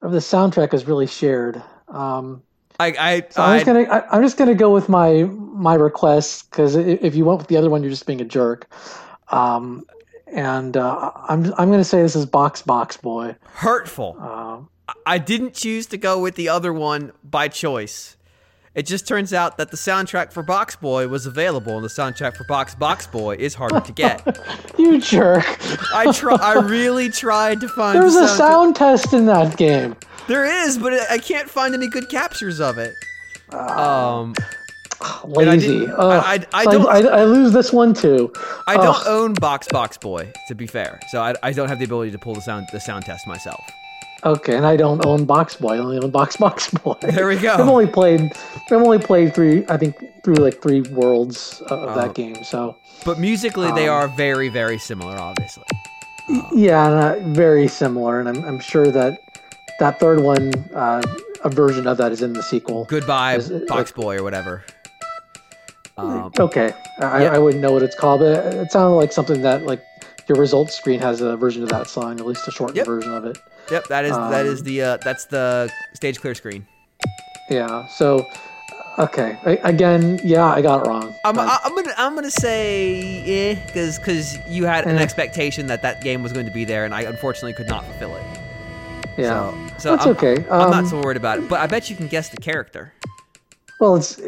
[0.00, 1.62] of the soundtrack is really shared.
[1.88, 2.42] Um,
[2.78, 6.48] I I, so I'm just gonna, I, I'm just gonna go with my my request
[6.50, 8.66] because if you went with the other one, you're just being a jerk.
[9.28, 9.84] Um,
[10.26, 13.36] and uh, I'm I'm gonna say this is Box Box Boy.
[13.56, 14.16] hurtful.
[14.18, 14.70] Um,
[15.04, 18.16] I didn't choose to go with the other one by choice.
[18.80, 22.34] It just turns out that the soundtrack for Box Boy was available, and the soundtrack
[22.34, 24.26] for Box Box Boy is harder to get.
[24.78, 25.44] you jerk!
[25.94, 26.36] I try.
[26.36, 28.00] I really tried to find.
[28.00, 29.96] There's the a sound test in that game.
[30.28, 32.94] There is, but I can't find any good captures of it.
[33.52, 34.32] Um,
[35.26, 35.80] Lazy.
[35.80, 38.32] didn't- I- I- I don't- I, I lose this one too.
[38.66, 41.84] I don't own Box Box Boy, to be fair, so I, I don't have the
[41.84, 43.62] ability to pull the sound the sound test myself.
[44.24, 45.76] Okay, and I don't own Box Boy.
[45.76, 46.96] I only own Box Box Boy.
[47.02, 47.54] There we go.
[47.54, 48.20] I've only played.
[48.70, 49.64] I've only played three.
[49.68, 51.94] I think through like three worlds of Oh.
[51.94, 52.44] that game.
[52.44, 55.64] So But musically, they Um, are very, very similar, obviously.
[56.52, 58.20] yeah, uh, very similar.
[58.20, 59.18] And I'm, I'm sure that
[59.80, 61.00] that third one, uh,
[61.42, 62.84] a version of that is in the sequel.
[62.90, 64.62] Goodbye, it- Box Boy, or whatever.
[65.96, 67.34] Um, Okay, I, Yeah.
[67.34, 69.82] I wouldn't know what it's called, but it sounded like something that like
[70.28, 72.86] your results screen has a version of that song, at least a shortened Yep.
[72.86, 73.38] version of it.
[73.70, 76.66] Yep, that is that is Um, the uh, that's the stage clear screen.
[77.48, 77.86] Yeah.
[77.88, 78.26] So,
[78.98, 81.12] okay, I, again, yeah, I got it wrong.
[81.24, 85.02] I'm, I- I'm gonna I'm gonna say eh, because because you had an Eh.
[85.02, 88.14] expectation that that game was going to be there, and I unfortunately could not fulfill
[88.16, 88.22] it.
[89.18, 89.50] yeah.
[89.50, 90.36] So, so That's I'm, okay.
[90.50, 92.92] I'm Um, not so worried about it, but I bet you can guess the character.
[93.80, 94.20] Well, it's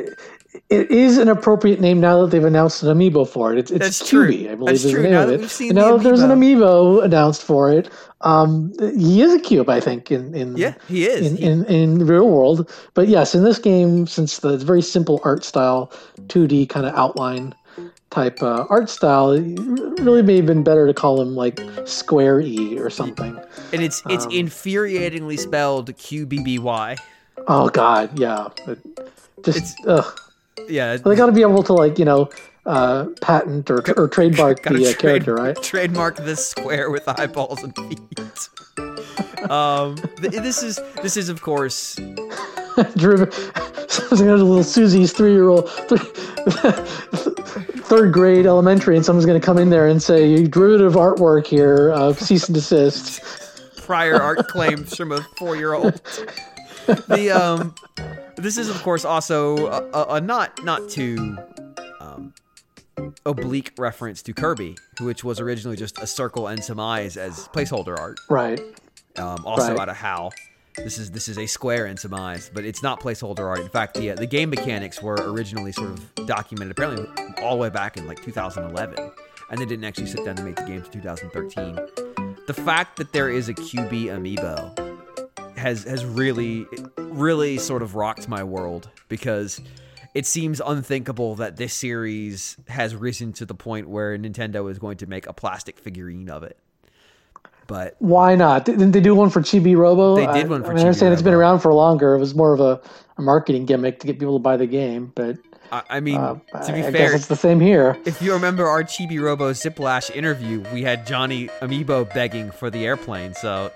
[0.68, 3.58] it is an appropriate name now that they've announced an amiibo for it.
[3.58, 4.12] It's, it's That's.
[4.14, 5.02] I believe That's is true.
[5.02, 5.40] the name Now of it.
[5.40, 7.02] we've seen And the now that there's an amiibo.
[7.04, 7.88] announced for it.
[8.20, 11.26] Um, he is a cube, I think, in in Yeah, he is.
[11.26, 12.70] in, He- in in the real world.
[12.94, 15.90] But yes, in this game, since the very simple art style,
[16.28, 17.54] 2D kind of outline
[18.10, 19.42] type uh, art style, it
[20.02, 23.36] really may have been better to call him like Square E or something.
[23.72, 26.96] and it's it's um, infuriatingly spelled Q B B Y.
[27.48, 28.48] Oh God, yeah.
[28.68, 28.78] It
[29.42, 30.18] just It's- ugh.
[30.68, 32.30] Yeah, They got to be able to like you know
[32.66, 35.60] uh, patent or, or trademark the uh, trade- character, right?
[35.62, 39.48] Trademark this square with eyeballs and feet.
[39.50, 41.96] um, th- this is this is of course
[42.96, 43.30] Drew,
[43.88, 45.68] so there's a little Susie's three-year-old,
[47.84, 51.46] third grade elementary, and someone's going to come in there and say, You "Derivative artwork
[51.46, 53.20] here, uh, cease and desist."
[53.76, 56.00] prior art claims from a four-year-old.
[56.86, 57.74] The um,
[58.36, 61.36] this is of course also a, a, not not too
[62.00, 62.34] um,
[63.26, 67.98] oblique reference to Kirby, which was originally just a circle and some eyes as placeholder
[67.98, 68.18] art.
[68.28, 68.60] Right.
[69.16, 69.80] um, also Right.
[69.80, 70.32] out of HAL.
[70.76, 73.60] This is this is a square and some eyes, but it's not placeholder art.
[73.60, 77.06] In fact, the uh, the game mechanics were originally sort of documented apparently
[77.42, 79.10] all the way back in like 2011,
[79.50, 81.78] and they didn't actually sit down to make the game to 2013.
[82.46, 84.81] The fact that there is a Qbby amiibo
[85.62, 86.66] has has really
[86.98, 89.60] really sort of rocked my world because
[90.14, 94.98] it seems unthinkable that this series has risen to the point where Nintendo is going
[94.98, 96.58] to make a plastic figurine of it.
[97.66, 98.66] But Why not?
[98.66, 100.16] Didn't they do one for Chibi Robo?
[100.16, 102.14] They did one for I, mean, I understand Chibi it's been around for longer.
[102.14, 102.80] It was more of a,
[103.16, 105.38] a marketing gimmick to get people to buy the game, but
[105.70, 106.34] I, I mean, uh,
[106.66, 107.96] to be fair, it's the same here.
[108.04, 112.84] if you remember our Chibi Robo Ziplash interview, we had Johnny Amiibo begging for the
[112.84, 113.32] airplane.
[113.32, 113.72] So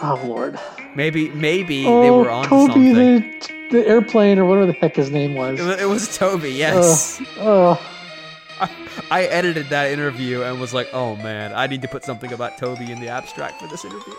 [0.00, 0.58] Oh Lord!
[0.94, 2.94] maybe, maybe oh, they were on Toby, something.
[2.94, 5.60] the the airplane or whatever the heck his name was.
[5.60, 7.22] It It was Toby, yes.
[7.38, 7.80] Oh,
[9.10, 12.58] I edited that interview and was like, oh man, I need to put something about
[12.58, 14.14] Toby in the abstract for this interview.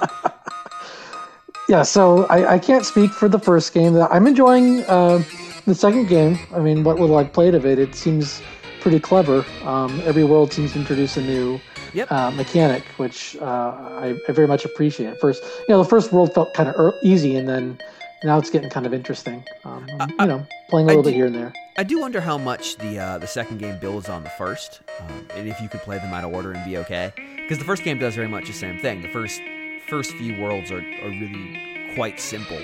[1.68, 1.82] yeah.
[1.82, 3.96] So I, I can't speak for the first game.
[3.96, 5.22] I'm enjoying uh,
[5.66, 6.38] the second game.
[6.54, 8.42] I mean, what little I've played of it, it seems
[8.80, 9.44] pretty clever.
[9.64, 11.60] Um, every world seems to introduce a new
[11.94, 12.10] Yep.
[12.10, 15.20] uh, mechanic, which uh, I, I very much appreciate.
[15.20, 17.78] First, you know, the first world felt kind of easy, and then
[18.24, 19.44] now it's getting kind of interesting.
[19.64, 19.86] Um,
[20.20, 21.52] you know, playing a I little do- bit here and there.
[21.76, 25.26] I do wonder how much the uh, the second game builds on the first, um,
[25.34, 27.12] and if you could play them out of order and be okay.
[27.36, 29.02] Because the first game does very much the same thing.
[29.02, 29.40] The first
[29.88, 32.60] first few worlds are, are really quite simple,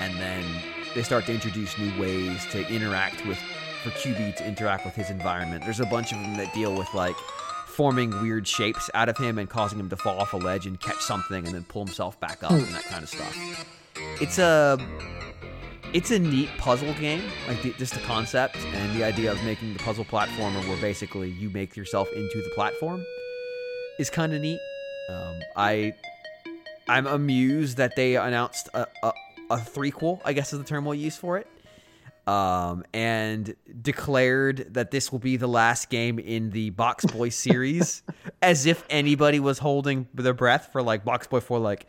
[0.00, 0.44] and then
[0.94, 3.38] they start to introduce new ways to interact with
[3.82, 5.64] for Qbby to interact with his environment.
[5.64, 7.16] There's a bunch of them that deal with like
[7.70, 10.80] forming weird shapes out of him and causing him to fall off a ledge and
[10.80, 13.66] catch something and then pull himself back up and that kind of stuff.
[14.20, 14.78] It's a
[15.92, 19.72] it's a neat puzzle game, like the, just the concept and the idea of making
[19.72, 23.04] the puzzle platformer where basically you make yourself into the platform
[23.98, 24.60] is kind of neat.
[25.08, 25.94] Um, I
[26.88, 29.12] I'm amused that they announced a, a
[29.50, 31.46] a threequel, I guess is the term we'll use for it,
[32.30, 38.04] um, and declared that this will be the last game in the Box Boy series,
[38.40, 41.58] as if anybody was holding their breath for like Box Boy 4.
[41.58, 41.86] like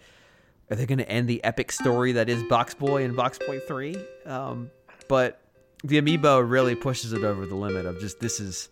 [0.71, 3.59] are they going to end the epic story that is Box Boy and Box Boy
[3.59, 3.95] 3?
[4.25, 4.71] Um,
[5.07, 5.41] but
[5.83, 8.69] the amiibo really pushes it over the limit of just this is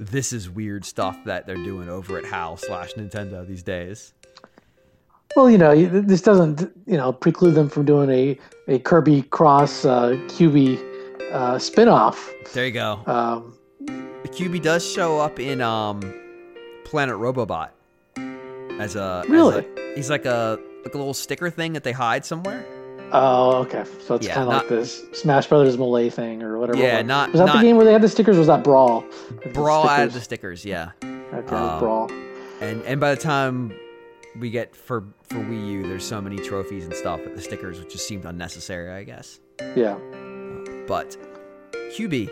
[0.00, 4.12] this is weird stuff that they're doing over at HAL slash Nintendo these days.
[5.36, 9.84] Well, you know, this doesn't, you know, preclude them from doing a, a Kirby Cross
[9.84, 10.95] uh, Qbby
[11.32, 12.30] uh, spin-off.
[12.52, 13.00] There you go.
[13.06, 13.54] Um,
[13.86, 16.00] The Qbby does show up in um,
[16.84, 17.70] Planet Robobot
[18.78, 19.64] as a as Really?
[19.64, 22.64] a- he's like a like a little sticker thing that they hide somewhere.
[23.12, 23.84] oh, okay.
[24.06, 26.78] So it's Yeah, kind of like this Smash Brothers Melee thing or whatever.
[26.78, 28.36] Yeah, not- Was that not- the game where they had the stickers?
[28.36, 29.04] Or was that Brawl?
[29.52, 30.64] Brawl added the stickers.
[30.64, 30.90] yeah.
[31.04, 32.10] Okay, um, Brawl.
[32.60, 33.72] And and by the time
[34.38, 37.78] we get for for Wii U, there's so many trophies and stuff that the stickers
[37.80, 39.40] which just seemed unnecessary, I guess.
[39.74, 39.96] Yeah.
[40.86, 41.16] But
[41.96, 42.28] Qbby,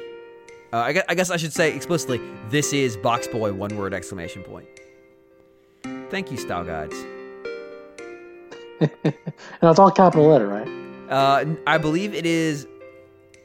[0.73, 3.93] uh, I, guess, I guess I should say explicitly, this is Box Boy one word
[3.95, 4.67] exclamation point.
[6.11, 6.95] Thank you, Style Guides.
[8.81, 9.15] and
[9.63, 10.69] it's all capital letter, right?
[11.11, 12.67] Uh, I believe it is.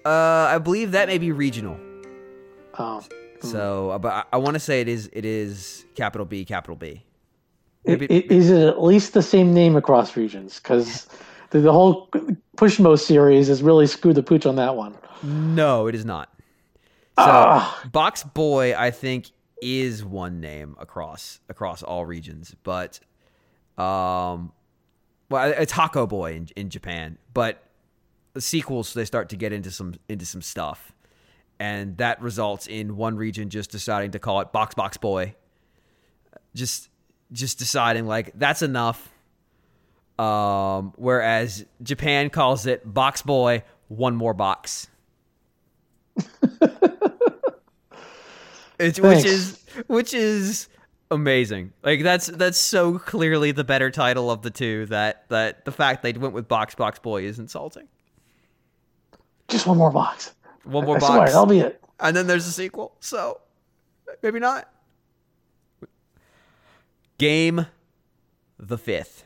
[0.05, 0.09] Uh,
[0.49, 1.77] I believe that may be regional.
[2.75, 3.03] Um,
[3.41, 5.09] So, uh, but I, I want to say it is.
[5.13, 7.03] It is capital B, capital B.
[7.85, 10.59] Maybe- i- is it at least the same name across regions?
[10.59, 11.07] Because
[11.51, 12.07] the, the whole
[12.57, 14.95] Pushmo series has really screwed the pooch on that one.
[15.23, 16.29] No, it is not.
[17.17, 17.81] So Ah.
[17.91, 19.31] Box Boy, I think,
[19.61, 22.99] is one name across across all regions, but
[23.77, 24.51] um,
[25.29, 27.17] well, it's Hako Boy in, in Japan.
[27.33, 27.61] But
[28.33, 30.93] the sequels, they start to get into some into some stuff.
[31.59, 35.35] and that results in one region just deciding to call it Box Box Boy.
[36.55, 36.89] Just
[37.33, 39.09] just deciding like that's enough.
[40.19, 44.87] Um, whereas Japan calls it box boy, one more box.
[48.77, 50.67] which is which is
[51.09, 51.71] amazing.
[51.83, 56.03] Like that's that's so clearly the better title of the two that that the fact
[56.03, 57.87] they went with box box boy is insulting.
[59.47, 60.33] Just one more box.
[60.65, 61.13] One more I, I box.
[61.13, 61.81] Swear, that'll be it.
[62.01, 62.95] And then there's a sequel.
[62.99, 63.39] So
[64.21, 64.69] maybe not.
[67.17, 67.67] Game
[68.57, 69.23] the 5th.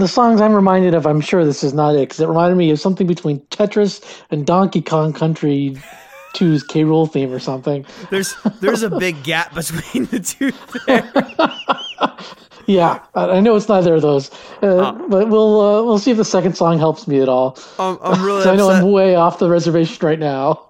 [0.00, 2.70] The songs I'm reminded of, I'm sure this is not it, because it reminded me
[2.70, 5.76] of something between Tetris and Donkey Kong Country
[6.34, 6.84] 2's K.
[6.84, 7.84] Rool theme or something.
[8.10, 10.52] There's there's a big gap between the two
[10.86, 11.10] there.
[12.66, 14.30] yeah, I know it's neither of those,
[14.62, 17.58] uh, but we'll uh, we'll see if the second song helps me at all.
[17.78, 18.44] I'm, I'm really.
[18.48, 20.68] I know I'm way off the reservation right now.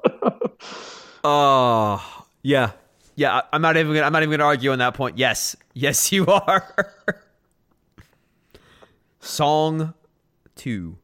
[1.23, 2.71] Oh yeah,
[3.17, 3.43] yeah.
[3.53, 3.93] I'm not even.
[3.93, 5.19] Gonna, I'm not even going to argue on that point.
[5.19, 6.95] Yes, yes, you are.
[9.21, 9.93] Song
[10.57, 10.97] 2.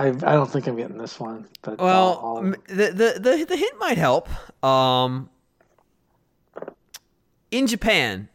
[0.00, 1.46] I, I don't think I'm getting this one.
[1.62, 4.28] But Well, I'll- I'll- the, the the the hint might help.
[4.64, 5.28] Um,
[7.50, 8.28] in Japan,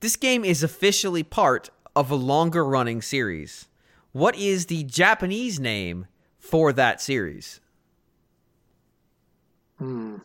[0.00, 3.68] this game is officially part of a longer running series.
[4.12, 6.06] What is the Japanese name
[6.38, 7.60] for that series?
[9.78, 10.16] hmm.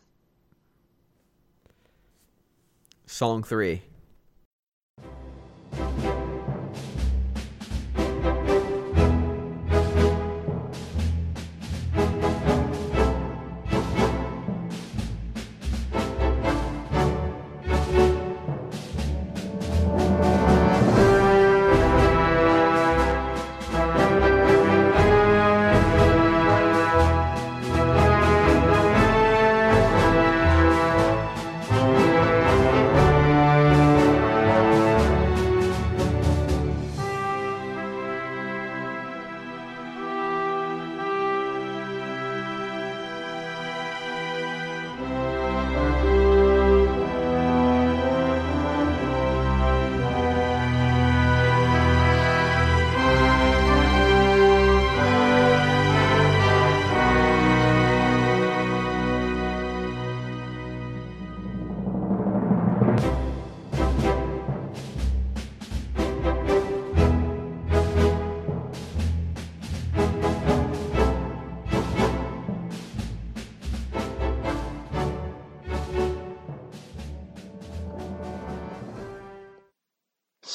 [3.05, 3.81] Song three.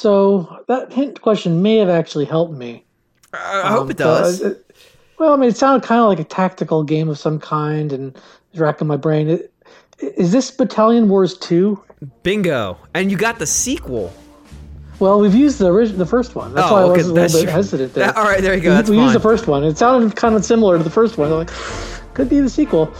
[0.05, 2.85] So that hint question may have actually helped me.
[3.33, 4.37] I I hope Um, it does.
[4.37, 4.53] so, uh,
[5.17, 8.15] well, I mean, it sounded kind of like a tactical game of some kind, and
[8.51, 9.27] it's racking my brain.
[9.27, 9.51] It,
[9.99, 11.79] is this Battalion Wars two?
[12.21, 12.77] Bingo!
[12.93, 14.13] And you got the sequel.
[14.99, 16.53] Well, we've used the original, the first one.
[16.53, 17.51] That's Oh, why I okay, was a little bit true.
[17.51, 18.05] hesitant there.
[18.05, 19.63] That- all right, there you go, We, that's we used the first one.
[19.63, 21.31] It sounded kind of similar to the first one.
[21.31, 21.51] I'm like,
[22.13, 22.93] could be the sequel.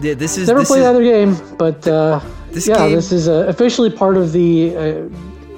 [0.00, 2.20] Yeah, this is Never this played is, either game, but uh,
[2.52, 5.08] This yeah, game- this is uh, officially part of the uh,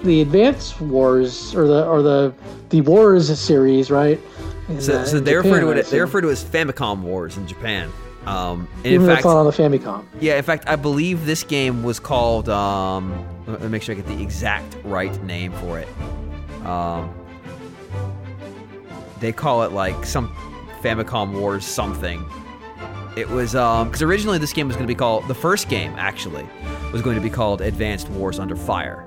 [0.05, 2.33] the Advance Wars or the or the
[2.71, 4.21] the Wars series, right?
[4.69, 5.87] In, So, uh, so they refer to it.
[5.87, 7.91] They refer to it as Famicom Wars in Japan.
[8.27, 10.05] Um, and Even in fact, it's on the Famicom.
[10.19, 12.49] yeah, in fact, I believe this game was called.
[12.49, 15.89] Um, let me make sure I get the exact right name for it.
[16.65, 17.13] Um,
[19.21, 20.29] they call it like some
[20.83, 22.25] Famicom Wars something.
[23.17, 25.95] It was um because originally this game was going to be called the first game
[25.97, 26.47] actually
[26.93, 29.05] was going to be called Advance Wars Under Fire,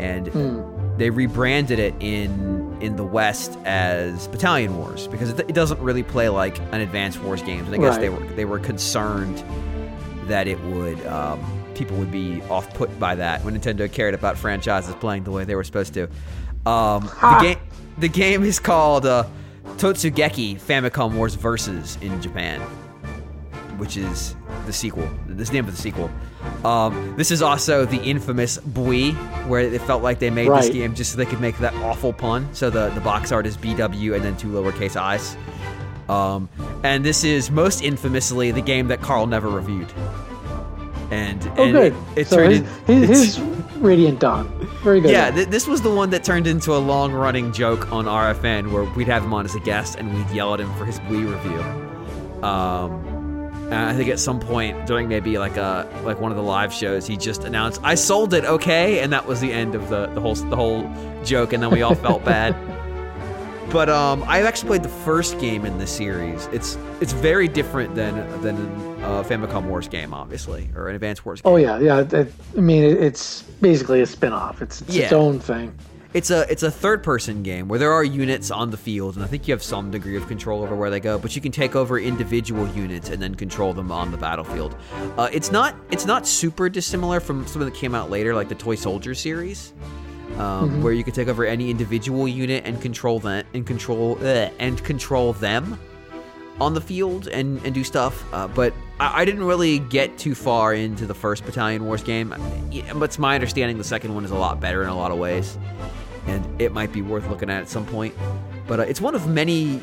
[0.00, 0.96] and Hmm.
[0.98, 6.02] they rebranded it in in the West as Battalion Wars because it, it doesn't really
[6.02, 7.64] play like an Advance Wars game.
[7.66, 9.42] And I guess they were they were concerned
[10.28, 11.38] that it would um,
[11.74, 15.44] people would be off put by that when Nintendo cared about franchises playing the way
[15.44, 16.04] they were supposed to.
[16.66, 17.58] Um, the game
[17.98, 19.24] the game is called uh,
[19.76, 22.60] Totsugeki Famicom Wars Versus in Japan,
[23.78, 24.34] which is
[24.66, 25.08] the sequel.
[25.26, 26.10] This is the name of the sequel.
[26.64, 29.14] Um, this is also the infamous BWii,
[29.46, 32.12] where it felt like they made this game just so they could make that awful
[32.12, 32.48] pun.
[32.54, 35.36] So the, the box art is BW and then two lowercase i's.
[36.08, 36.48] Um,
[36.82, 39.92] and this is most infamously the game that Carl never reviewed.
[41.10, 41.92] And, Oh, and good.
[42.16, 43.40] It, it so turned his, in, his, it's- his
[43.80, 44.46] Radiant Dawn.
[44.82, 45.10] Very good.
[45.10, 48.70] yeah, th- this was the one that turned into a long running joke on RFN
[48.72, 50.98] where we'd have him on as a guest and we'd yell at him for his
[51.00, 52.44] Wii review.
[52.46, 53.09] Um,
[53.70, 56.72] and I think at some point during maybe like a like one of the live
[56.72, 60.06] shows, he just announced, "I sold it, okay," and that was the end of the
[60.08, 60.90] the whole the whole
[61.24, 62.56] joke, and then we all felt bad.
[63.70, 66.46] But um, I've actually played the first game in the series.
[66.46, 68.56] It's it's very different than than
[69.02, 71.52] a Famicom Wars game, obviously, or an Advance Wars game.
[71.52, 72.04] Oh yeah, yeah.
[72.56, 74.60] I mean, it's basically a spin-off.
[74.60, 75.72] It's, it's its own thing.
[76.12, 79.24] It's a it's a third person game where there are units on the field, and
[79.24, 81.18] I think you have some degree of control over where they go.
[81.18, 84.74] But you can take over individual units and then control them on the battlefield.
[85.16, 88.56] Uh, it's not it's not super dissimilar from something that came out later, like the
[88.56, 89.72] Toy Soldier series,
[90.36, 94.50] um, where you can take over any individual unit and control them and control uh,
[94.58, 95.78] and control them
[96.60, 98.24] on the field and, and do stuff.
[98.32, 102.34] Uh, but I, I didn't really get too far into the first Battalion Wars game.
[102.70, 105.10] Yeah, But it's my understanding the second one is a lot better in a lot
[105.10, 105.56] of ways,
[106.26, 108.14] and it might be worth looking at at some point.
[108.66, 109.80] But uh, it's one of many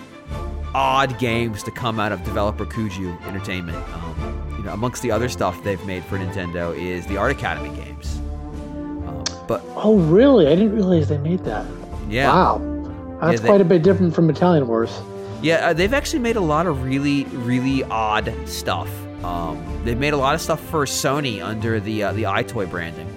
[0.76, 3.78] odd games to come out of developer Kuju Entertainment.
[3.94, 7.76] Um, you know, amongst the other stuff they've made for Nintendo is the Art Academy
[7.76, 8.18] games.
[9.08, 10.48] Um, but Oh really?
[10.48, 11.66] I didn't realize they made that.
[12.10, 15.00] yeah, Wow, that's they- quite a bit different from Battalion Wars.
[15.42, 18.90] Yeah, uh, they've actually made a lot of really, really odd stuff.
[19.24, 23.08] Um, they've made a lot of stuff for Sony under the uh, the EyeToy branding.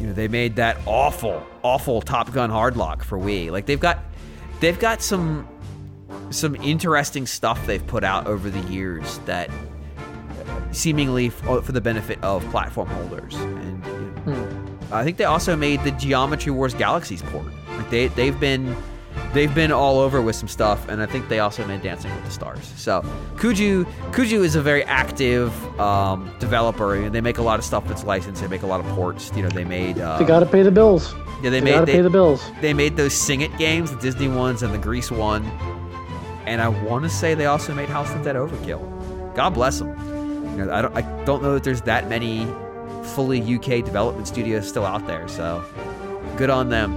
[0.00, 3.50] You know, they made that awful, awful Top Gun Hardlock for Wii.
[3.50, 4.00] Like they've got,
[4.60, 5.48] they've got some
[6.30, 9.50] some interesting stuff they've put out over the years that
[10.72, 13.34] seemingly f- for the benefit of platform holders.
[13.36, 13.84] And
[14.26, 17.46] you know, I think they also made the Geometry Wars Galaxies port.
[17.76, 18.76] Like they they've been
[19.34, 22.24] they've been all over with some stuff, and I think they also made Dancing with
[22.24, 22.72] the Stars.
[22.76, 23.02] So
[23.36, 27.86] Kuju Kuju is a very active um, developer, and they make a lot of stuff
[27.86, 28.40] that's licensed.
[28.40, 29.30] They make a lot of ports.
[29.36, 31.12] You know, they made uh, They got to pay the bills.
[31.42, 32.50] yeah they, They, made got to they, pay the bills.
[32.62, 35.44] they made those Sing It games, the Disney ones and the Grease one,
[36.46, 39.34] and I want to say they also made House of the Dead Overkill.
[39.34, 39.88] God bless them.
[40.58, 42.46] You know, I don't I don't know that there's that many
[43.14, 45.64] fully UK development studios still out there, so
[46.36, 46.92] good on them.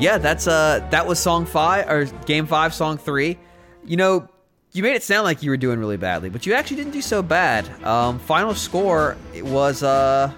[0.00, 3.38] Yeah, that's uh that was song five or game five, song three.
[3.84, 4.28] You know,
[4.72, 7.02] you made it sound like you were doing really badly, but you actually didn't do
[7.02, 7.68] so bad.
[7.84, 10.32] Um, final score it was uh.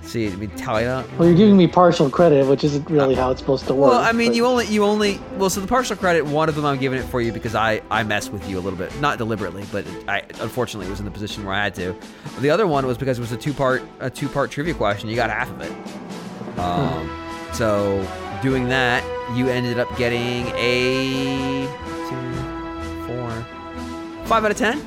[0.00, 1.06] let's See, let me tally up.
[1.18, 3.90] Well, you're giving me partial credit, which isn't really how it's supposed to work.
[3.90, 6.56] Well, I mean, but- you only you only well, so the partial credit, one of
[6.56, 8.98] them I'm giving it for you because I I messed with you a little bit,
[9.00, 11.96] not deliberately, but I unfortunately was in the position where I had to.
[12.40, 15.08] The other one was because it was a two part a two part trivia question.
[15.08, 16.58] You got half of it.
[16.58, 17.10] Um,
[17.52, 18.00] so
[18.44, 19.02] doing that,
[19.34, 21.66] you ended up getting a
[22.08, 24.86] two, four, five out of ten.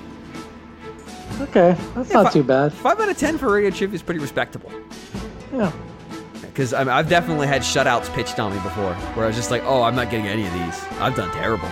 [1.42, 2.72] Okay, that's Yeah, not too bad.
[2.72, 4.72] Five out of ten for radio trivia is pretty respectable.
[5.52, 5.72] Yeah.
[6.42, 9.50] Because I mean, I've definitely had shutouts pitched on me before, where I was just
[9.52, 10.84] like, "Oh, I'm not getting any of these.
[11.00, 11.68] I've done terrible."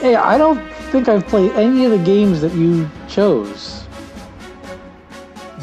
[0.00, 3.84] Hey, I don't think I've played any of the games that you chose.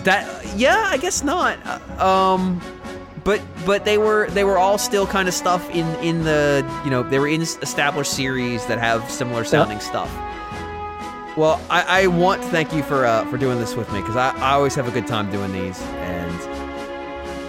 [0.04, 0.26] That
[0.56, 1.58] yeah, I guess not.
[1.66, 2.62] Uh, Um,
[3.24, 6.92] but but they were they were all still kind of stuff in in the you
[6.92, 10.12] know they were in established series that have similar sounding stuff.
[11.36, 14.16] Well, I, I want to thank you for uh, for doing this with me because
[14.16, 16.23] I, I always have a good time doing these and.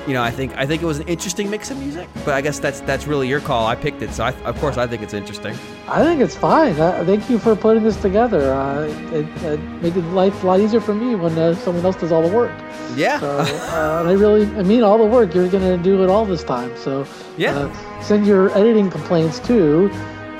[0.07, 2.43] You know, I think I think it was an interesting mix of music, but I
[2.43, 3.67] guess that's that's really your call.
[3.67, 5.55] I picked it, so I, of course I think it's interesting.
[5.89, 6.79] I think it's fine.
[6.79, 8.53] Uh, thank you for putting this together.
[8.53, 8.83] Uh,
[9.13, 12.21] it, it made life a lot easier for me when uh, someone else does all
[12.27, 12.53] the work.
[12.97, 15.35] Yeah, So, uh, and I really, I mean, all the work.
[15.35, 16.77] You're going to do it all this time.
[16.77, 17.57] So, Yeah.
[17.59, 19.91] uh, send your editing complaints to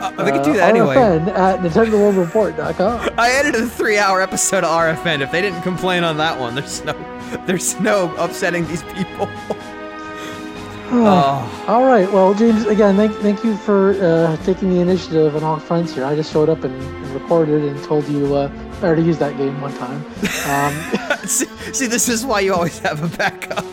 [0.01, 0.95] uh, they could do that anyway.
[0.97, 3.15] RFN at NintendoWorldReport.com.
[3.19, 5.21] I edited a three-hour episode of RFN.
[5.21, 6.93] If they didn't complain on that one, there's no,
[7.47, 9.29] there's no upsetting these people.
[10.97, 12.11] oh, All right.
[12.13, 16.05] Well, James, again, thank, thank you for uh, taking the initiative and all friends here.
[16.05, 19.37] I just showed up and, and recorded and told you uh, I already used that
[19.37, 20.05] game one time.
[20.47, 23.65] Um, see, see, this is why you always have a backup.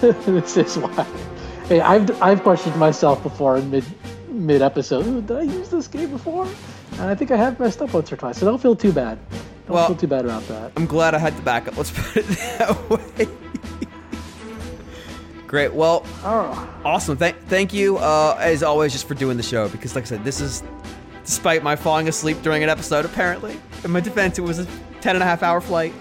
[0.00, 1.06] this is why.
[1.66, 3.84] Hey, I've I've questioned myself before in mid
[4.30, 5.06] mid episode.
[5.06, 6.48] "Ooh, Did I use this game before?
[6.92, 8.38] And I think I have messed up once or twice.
[8.38, 9.18] So don't feel too bad.
[9.68, 10.72] Don't Well- feel too bad about that.
[10.76, 11.76] I'm glad I had the backup.
[11.76, 13.28] Let's put it that way.
[15.46, 15.72] Great.
[15.72, 17.16] Well, Oh, awesome.
[17.16, 19.68] Thank, thank you, uh, as always, just for doing the show.
[19.68, 20.62] Because, like I said, this is,
[21.24, 23.58] despite my falling asleep during an episode, apparently.
[23.84, 24.66] In my defense, it was a
[25.00, 25.94] 10 and a half hour flight.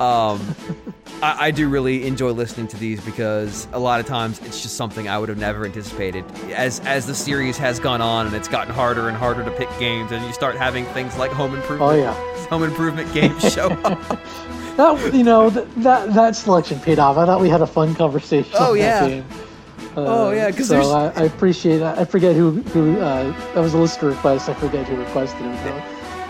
[0.00, 0.54] Um,
[1.22, 4.76] I, I do really enjoy listening to these because a lot of times it's just
[4.76, 6.24] something I would have never anticipated.
[6.52, 9.68] As as the series has gone on and it's gotten harder and harder to pick
[9.78, 12.14] games, and you start having things like Home Improvement, oh yeah.
[12.48, 14.00] Home Improvement games show up.
[14.76, 17.16] That you know th- that that selection paid off.
[17.16, 18.52] I thought we had a fun conversation.
[18.54, 19.22] Oh, on yeah.
[19.96, 21.82] Uh, Oh, yeah, 'cause so there's- I, I appreciate.
[21.82, 24.48] I forget who who uh, that was a listener request.
[24.48, 25.82] I forget who requested it.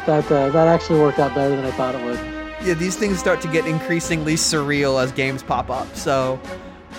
[0.07, 2.38] That uh, that actually worked out better than I thought it would.
[2.64, 5.94] Yeah, these things start to get increasingly surreal as games pop up.
[5.96, 6.40] So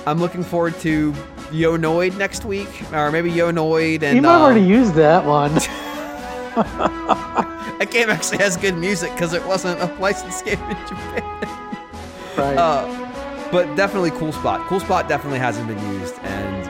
[0.05, 1.13] I'm looking forward to
[1.51, 4.93] Yo Noid next week, or maybe Yo Noid and you might have um, already used
[4.95, 5.53] that one.
[7.79, 11.23] that game actually has good music because it wasn't a licensed game in Japan.
[12.37, 12.57] right.
[12.57, 14.65] Uh, but definitely cool spot.
[14.67, 16.63] Cool spot definitely hasn't been used, and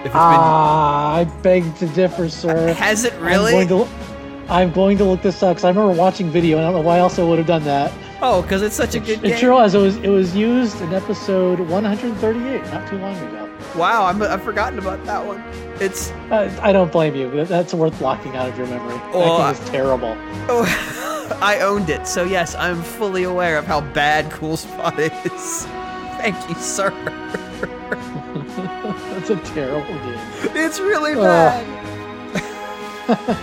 [0.00, 2.72] if it's ah, I beg to differ, sir.
[2.74, 3.54] has it really?
[3.54, 4.05] I'm going to,
[4.48, 6.86] I'm going to look this up because I remember watching video, and I don't know
[6.86, 7.92] why else I would have done that.
[8.22, 9.38] oh, because it's such a good It game.
[9.38, 9.74] sure was.
[9.74, 13.42] It was it was used in episode 138, not too long ago.
[13.74, 15.42] Wow, I'm, I've forgotten about that one.
[15.80, 17.44] It's Uh, I don't blame you.
[17.44, 18.94] That's worth blocking out of your memory.
[19.12, 20.16] Well, that game is terrible.
[20.48, 25.66] Oh, I owned it, so yes, I'm fully aware of how bad Cool Spot is.
[26.20, 26.90] Thank you, sir.
[29.10, 30.18] That's a terrible game.
[30.56, 31.66] It's really bad.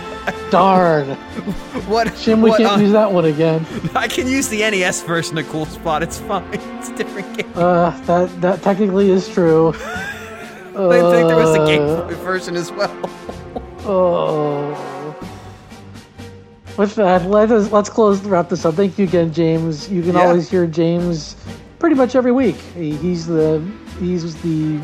[0.50, 1.08] Darn.
[1.88, 2.16] What?
[2.16, 3.66] Shame we what, can't uh, use that one again.
[3.94, 6.02] I can use the NES version of Cool Spot.
[6.02, 6.44] It's fine.
[6.78, 7.52] It's a different game.
[7.54, 9.68] Uh, that that technically is true.
[10.76, 12.90] I think there was a Game Uh, version as well.
[13.86, 15.16] Oh.
[16.76, 18.74] With that, let us let's close wrap this up.
[18.74, 19.88] Thank you again, James.
[19.90, 20.22] You can Yeah.
[20.26, 21.36] always hear James
[21.78, 22.56] pretty much every week.
[22.74, 23.62] He, he's the
[24.00, 24.80] he's the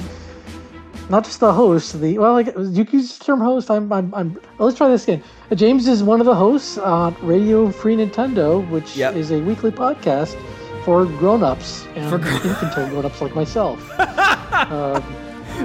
[1.11, 2.01] not just the host.
[2.01, 3.71] The well, like you can use the term host.
[3.71, 4.41] I'm, I'm, I'm.
[4.59, 5.23] Let's try this again.
[5.51, 9.15] Uh, James is one of the hosts on Radio Free Nintendo, which Yep.
[9.17, 10.37] is a weekly podcast
[10.85, 13.79] for grown-ups and For grown- infantile grown-ups like myself.
[14.71, 15.03] um,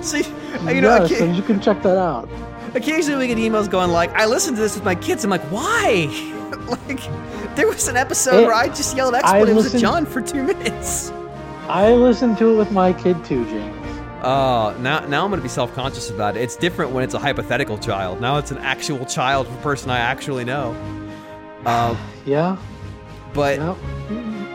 [0.02, 0.24] See,
[0.74, 2.28] you know, yes, you can check that out.
[2.74, 5.43] occasionally we get emails going like, "I listened to this with my kids." I'm like,
[5.52, 6.08] "Why?"
[6.89, 7.00] like,
[7.56, 11.12] there was an episode Hey, where I just yelled expletives at John for two minutes.
[11.70, 13.74] I listened to it with my kid too, James.
[14.28, 16.41] Oh, now now I'm gonna be self-conscious about it.
[16.41, 18.19] It's different when it's a hypothetical child.
[18.21, 20.76] Now it's an actual child, a person I actually know.
[21.65, 21.95] Uh,
[22.26, 22.57] Yeah,
[23.34, 23.76] but yeah.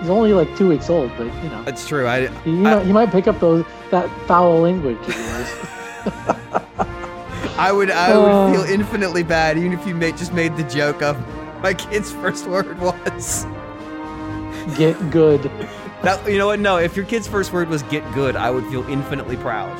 [0.01, 2.07] He's only like two weeks old, but you know, it's true.
[2.07, 5.49] I, he, I- might, he might pick up those that foul language of yours.
[7.59, 11.03] I would I would feel infinitely bad even if you made, just made the joke
[11.03, 11.17] of
[11.63, 13.45] my kid's first word was
[14.77, 15.51] Get good.
[16.03, 16.31] that.
[16.31, 16.61] You know what?
[16.61, 19.79] No, if your kid's first word was "get good," I would feel infinitely proud.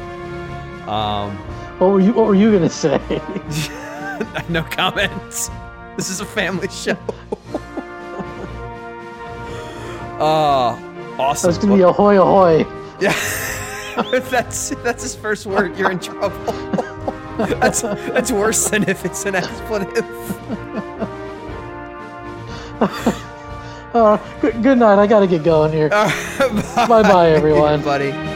[0.89, 1.37] Um,
[1.79, 2.13] What were you?
[2.13, 2.99] What were you gonna say?
[4.49, 5.51] no comments.
[5.97, 6.97] This is a family show.
[10.23, 10.79] Oh,
[11.19, 11.51] awesome.
[11.51, 12.67] That's gonna be ahoy ahoy.
[13.01, 13.15] Yeah.
[14.15, 16.53] if that's that's his first word, you're in trouble.
[17.61, 20.07] that's that's worse than if it's an expletive.
[23.93, 24.99] Uh, good, night.
[25.01, 25.89] I gotta get going here.
[26.39, 27.83] Bye-bye, everyone.
[27.85, 28.30] buddy.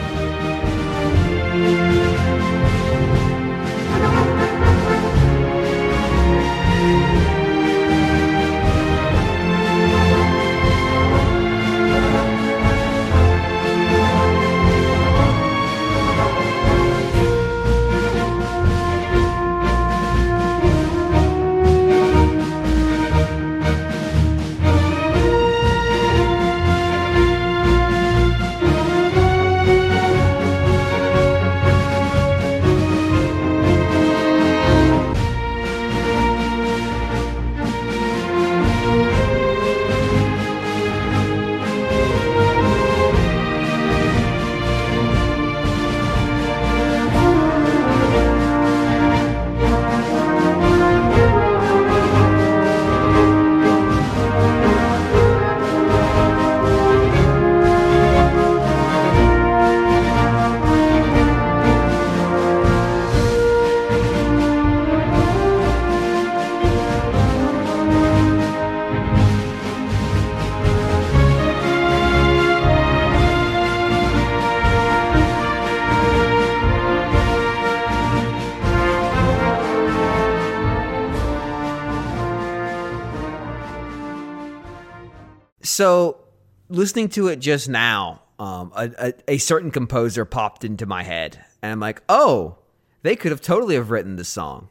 [85.75, 86.21] So,
[86.69, 91.43] listening to it just now, um, a, a, a certain composer popped into my head,
[91.61, 92.59] and I'm like, oh,
[93.01, 94.69] they could have totally have written this song.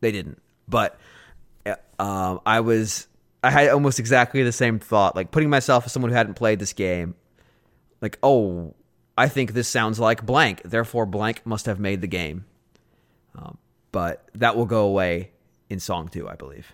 [0.00, 0.96] They didn't, but
[1.66, 3.08] uh, um, I was,
[3.42, 6.60] I had almost exactly the same thought, like putting myself as someone who hadn't played
[6.60, 7.16] this game,
[8.00, 8.76] like, oh,
[9.16, 12.44] I think this sounds like blank, therefore blank must have made the game.
[13.34, 13.58] Um,
[13.90, 15.32] but that will go away
[15.68, 16.72] in song two, I believe.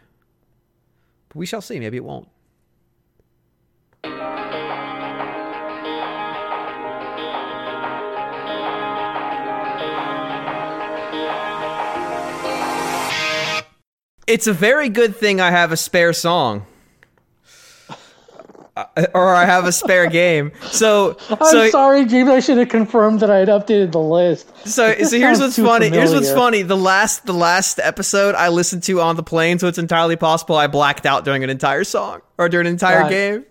[1.31, 1.81] But we shall see.
[1.81, 2.29] Maybe it won't.
[14.27, 16.67] It's a very good thing I have a spare song.
[18.77, 20.51] Uh, or I have a spare game.
[20.73, 22.29] So, I'm so sorry, James.
[22.29, 24.49] I should have confirmed that I had updated the list.
[24.67, 25.91] So, This so here's what's funny.
[25.91, 26.63] Here's what's funny.
[26.63, 30.57] The last, the last episode I listened to on the plane, so it's entirely possible
[30.57, 33.47] I blacked out during an entire song or during an entire game.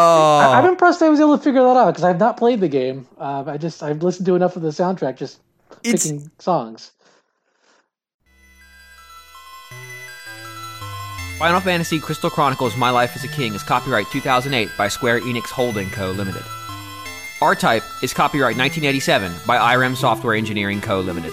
[0.00, 2.68] Oh, I'm impressed I was able to figure that out because I've not played the
[2.68, 3.06] game.
[3.18, 5.38] Uh, I just I've listened to enough of the soundtrack, just
[5.82, 6.92] It's- picking songs.
[11.38, 15.46] Final Fantasy Crystal Chronicles My Life as a King is copyright 2008 by Square Enix
[15.46, 16.10] Holding Co.
[16.10, 16.42] Limited.
[17.40, 20.98] R-Type is copyright 1987 by IREM Software Engineering Co.
[21.00, 21.32] Limited.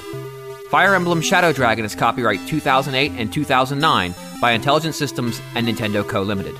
[0.69, 6.21] Fire Emblem Shadow Dragon is copyright 2008 and 2009 by Intelligent Systems and Nintendo Co.
[6.21, 6.55] Limited.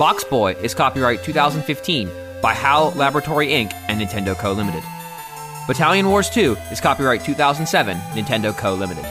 [0.00, 2.08] Box Boy is copyright 2015
[2.40, 3.74] by HAL Laboratory Inc.
[3.86, 4.52] and Nintendo Co.
[4.52, 4.82] Limited.
[5.68, 8.72] Battalion Wars 2 is copyright 2007, Nintendo Co.
[8.72, 9.04] Limited.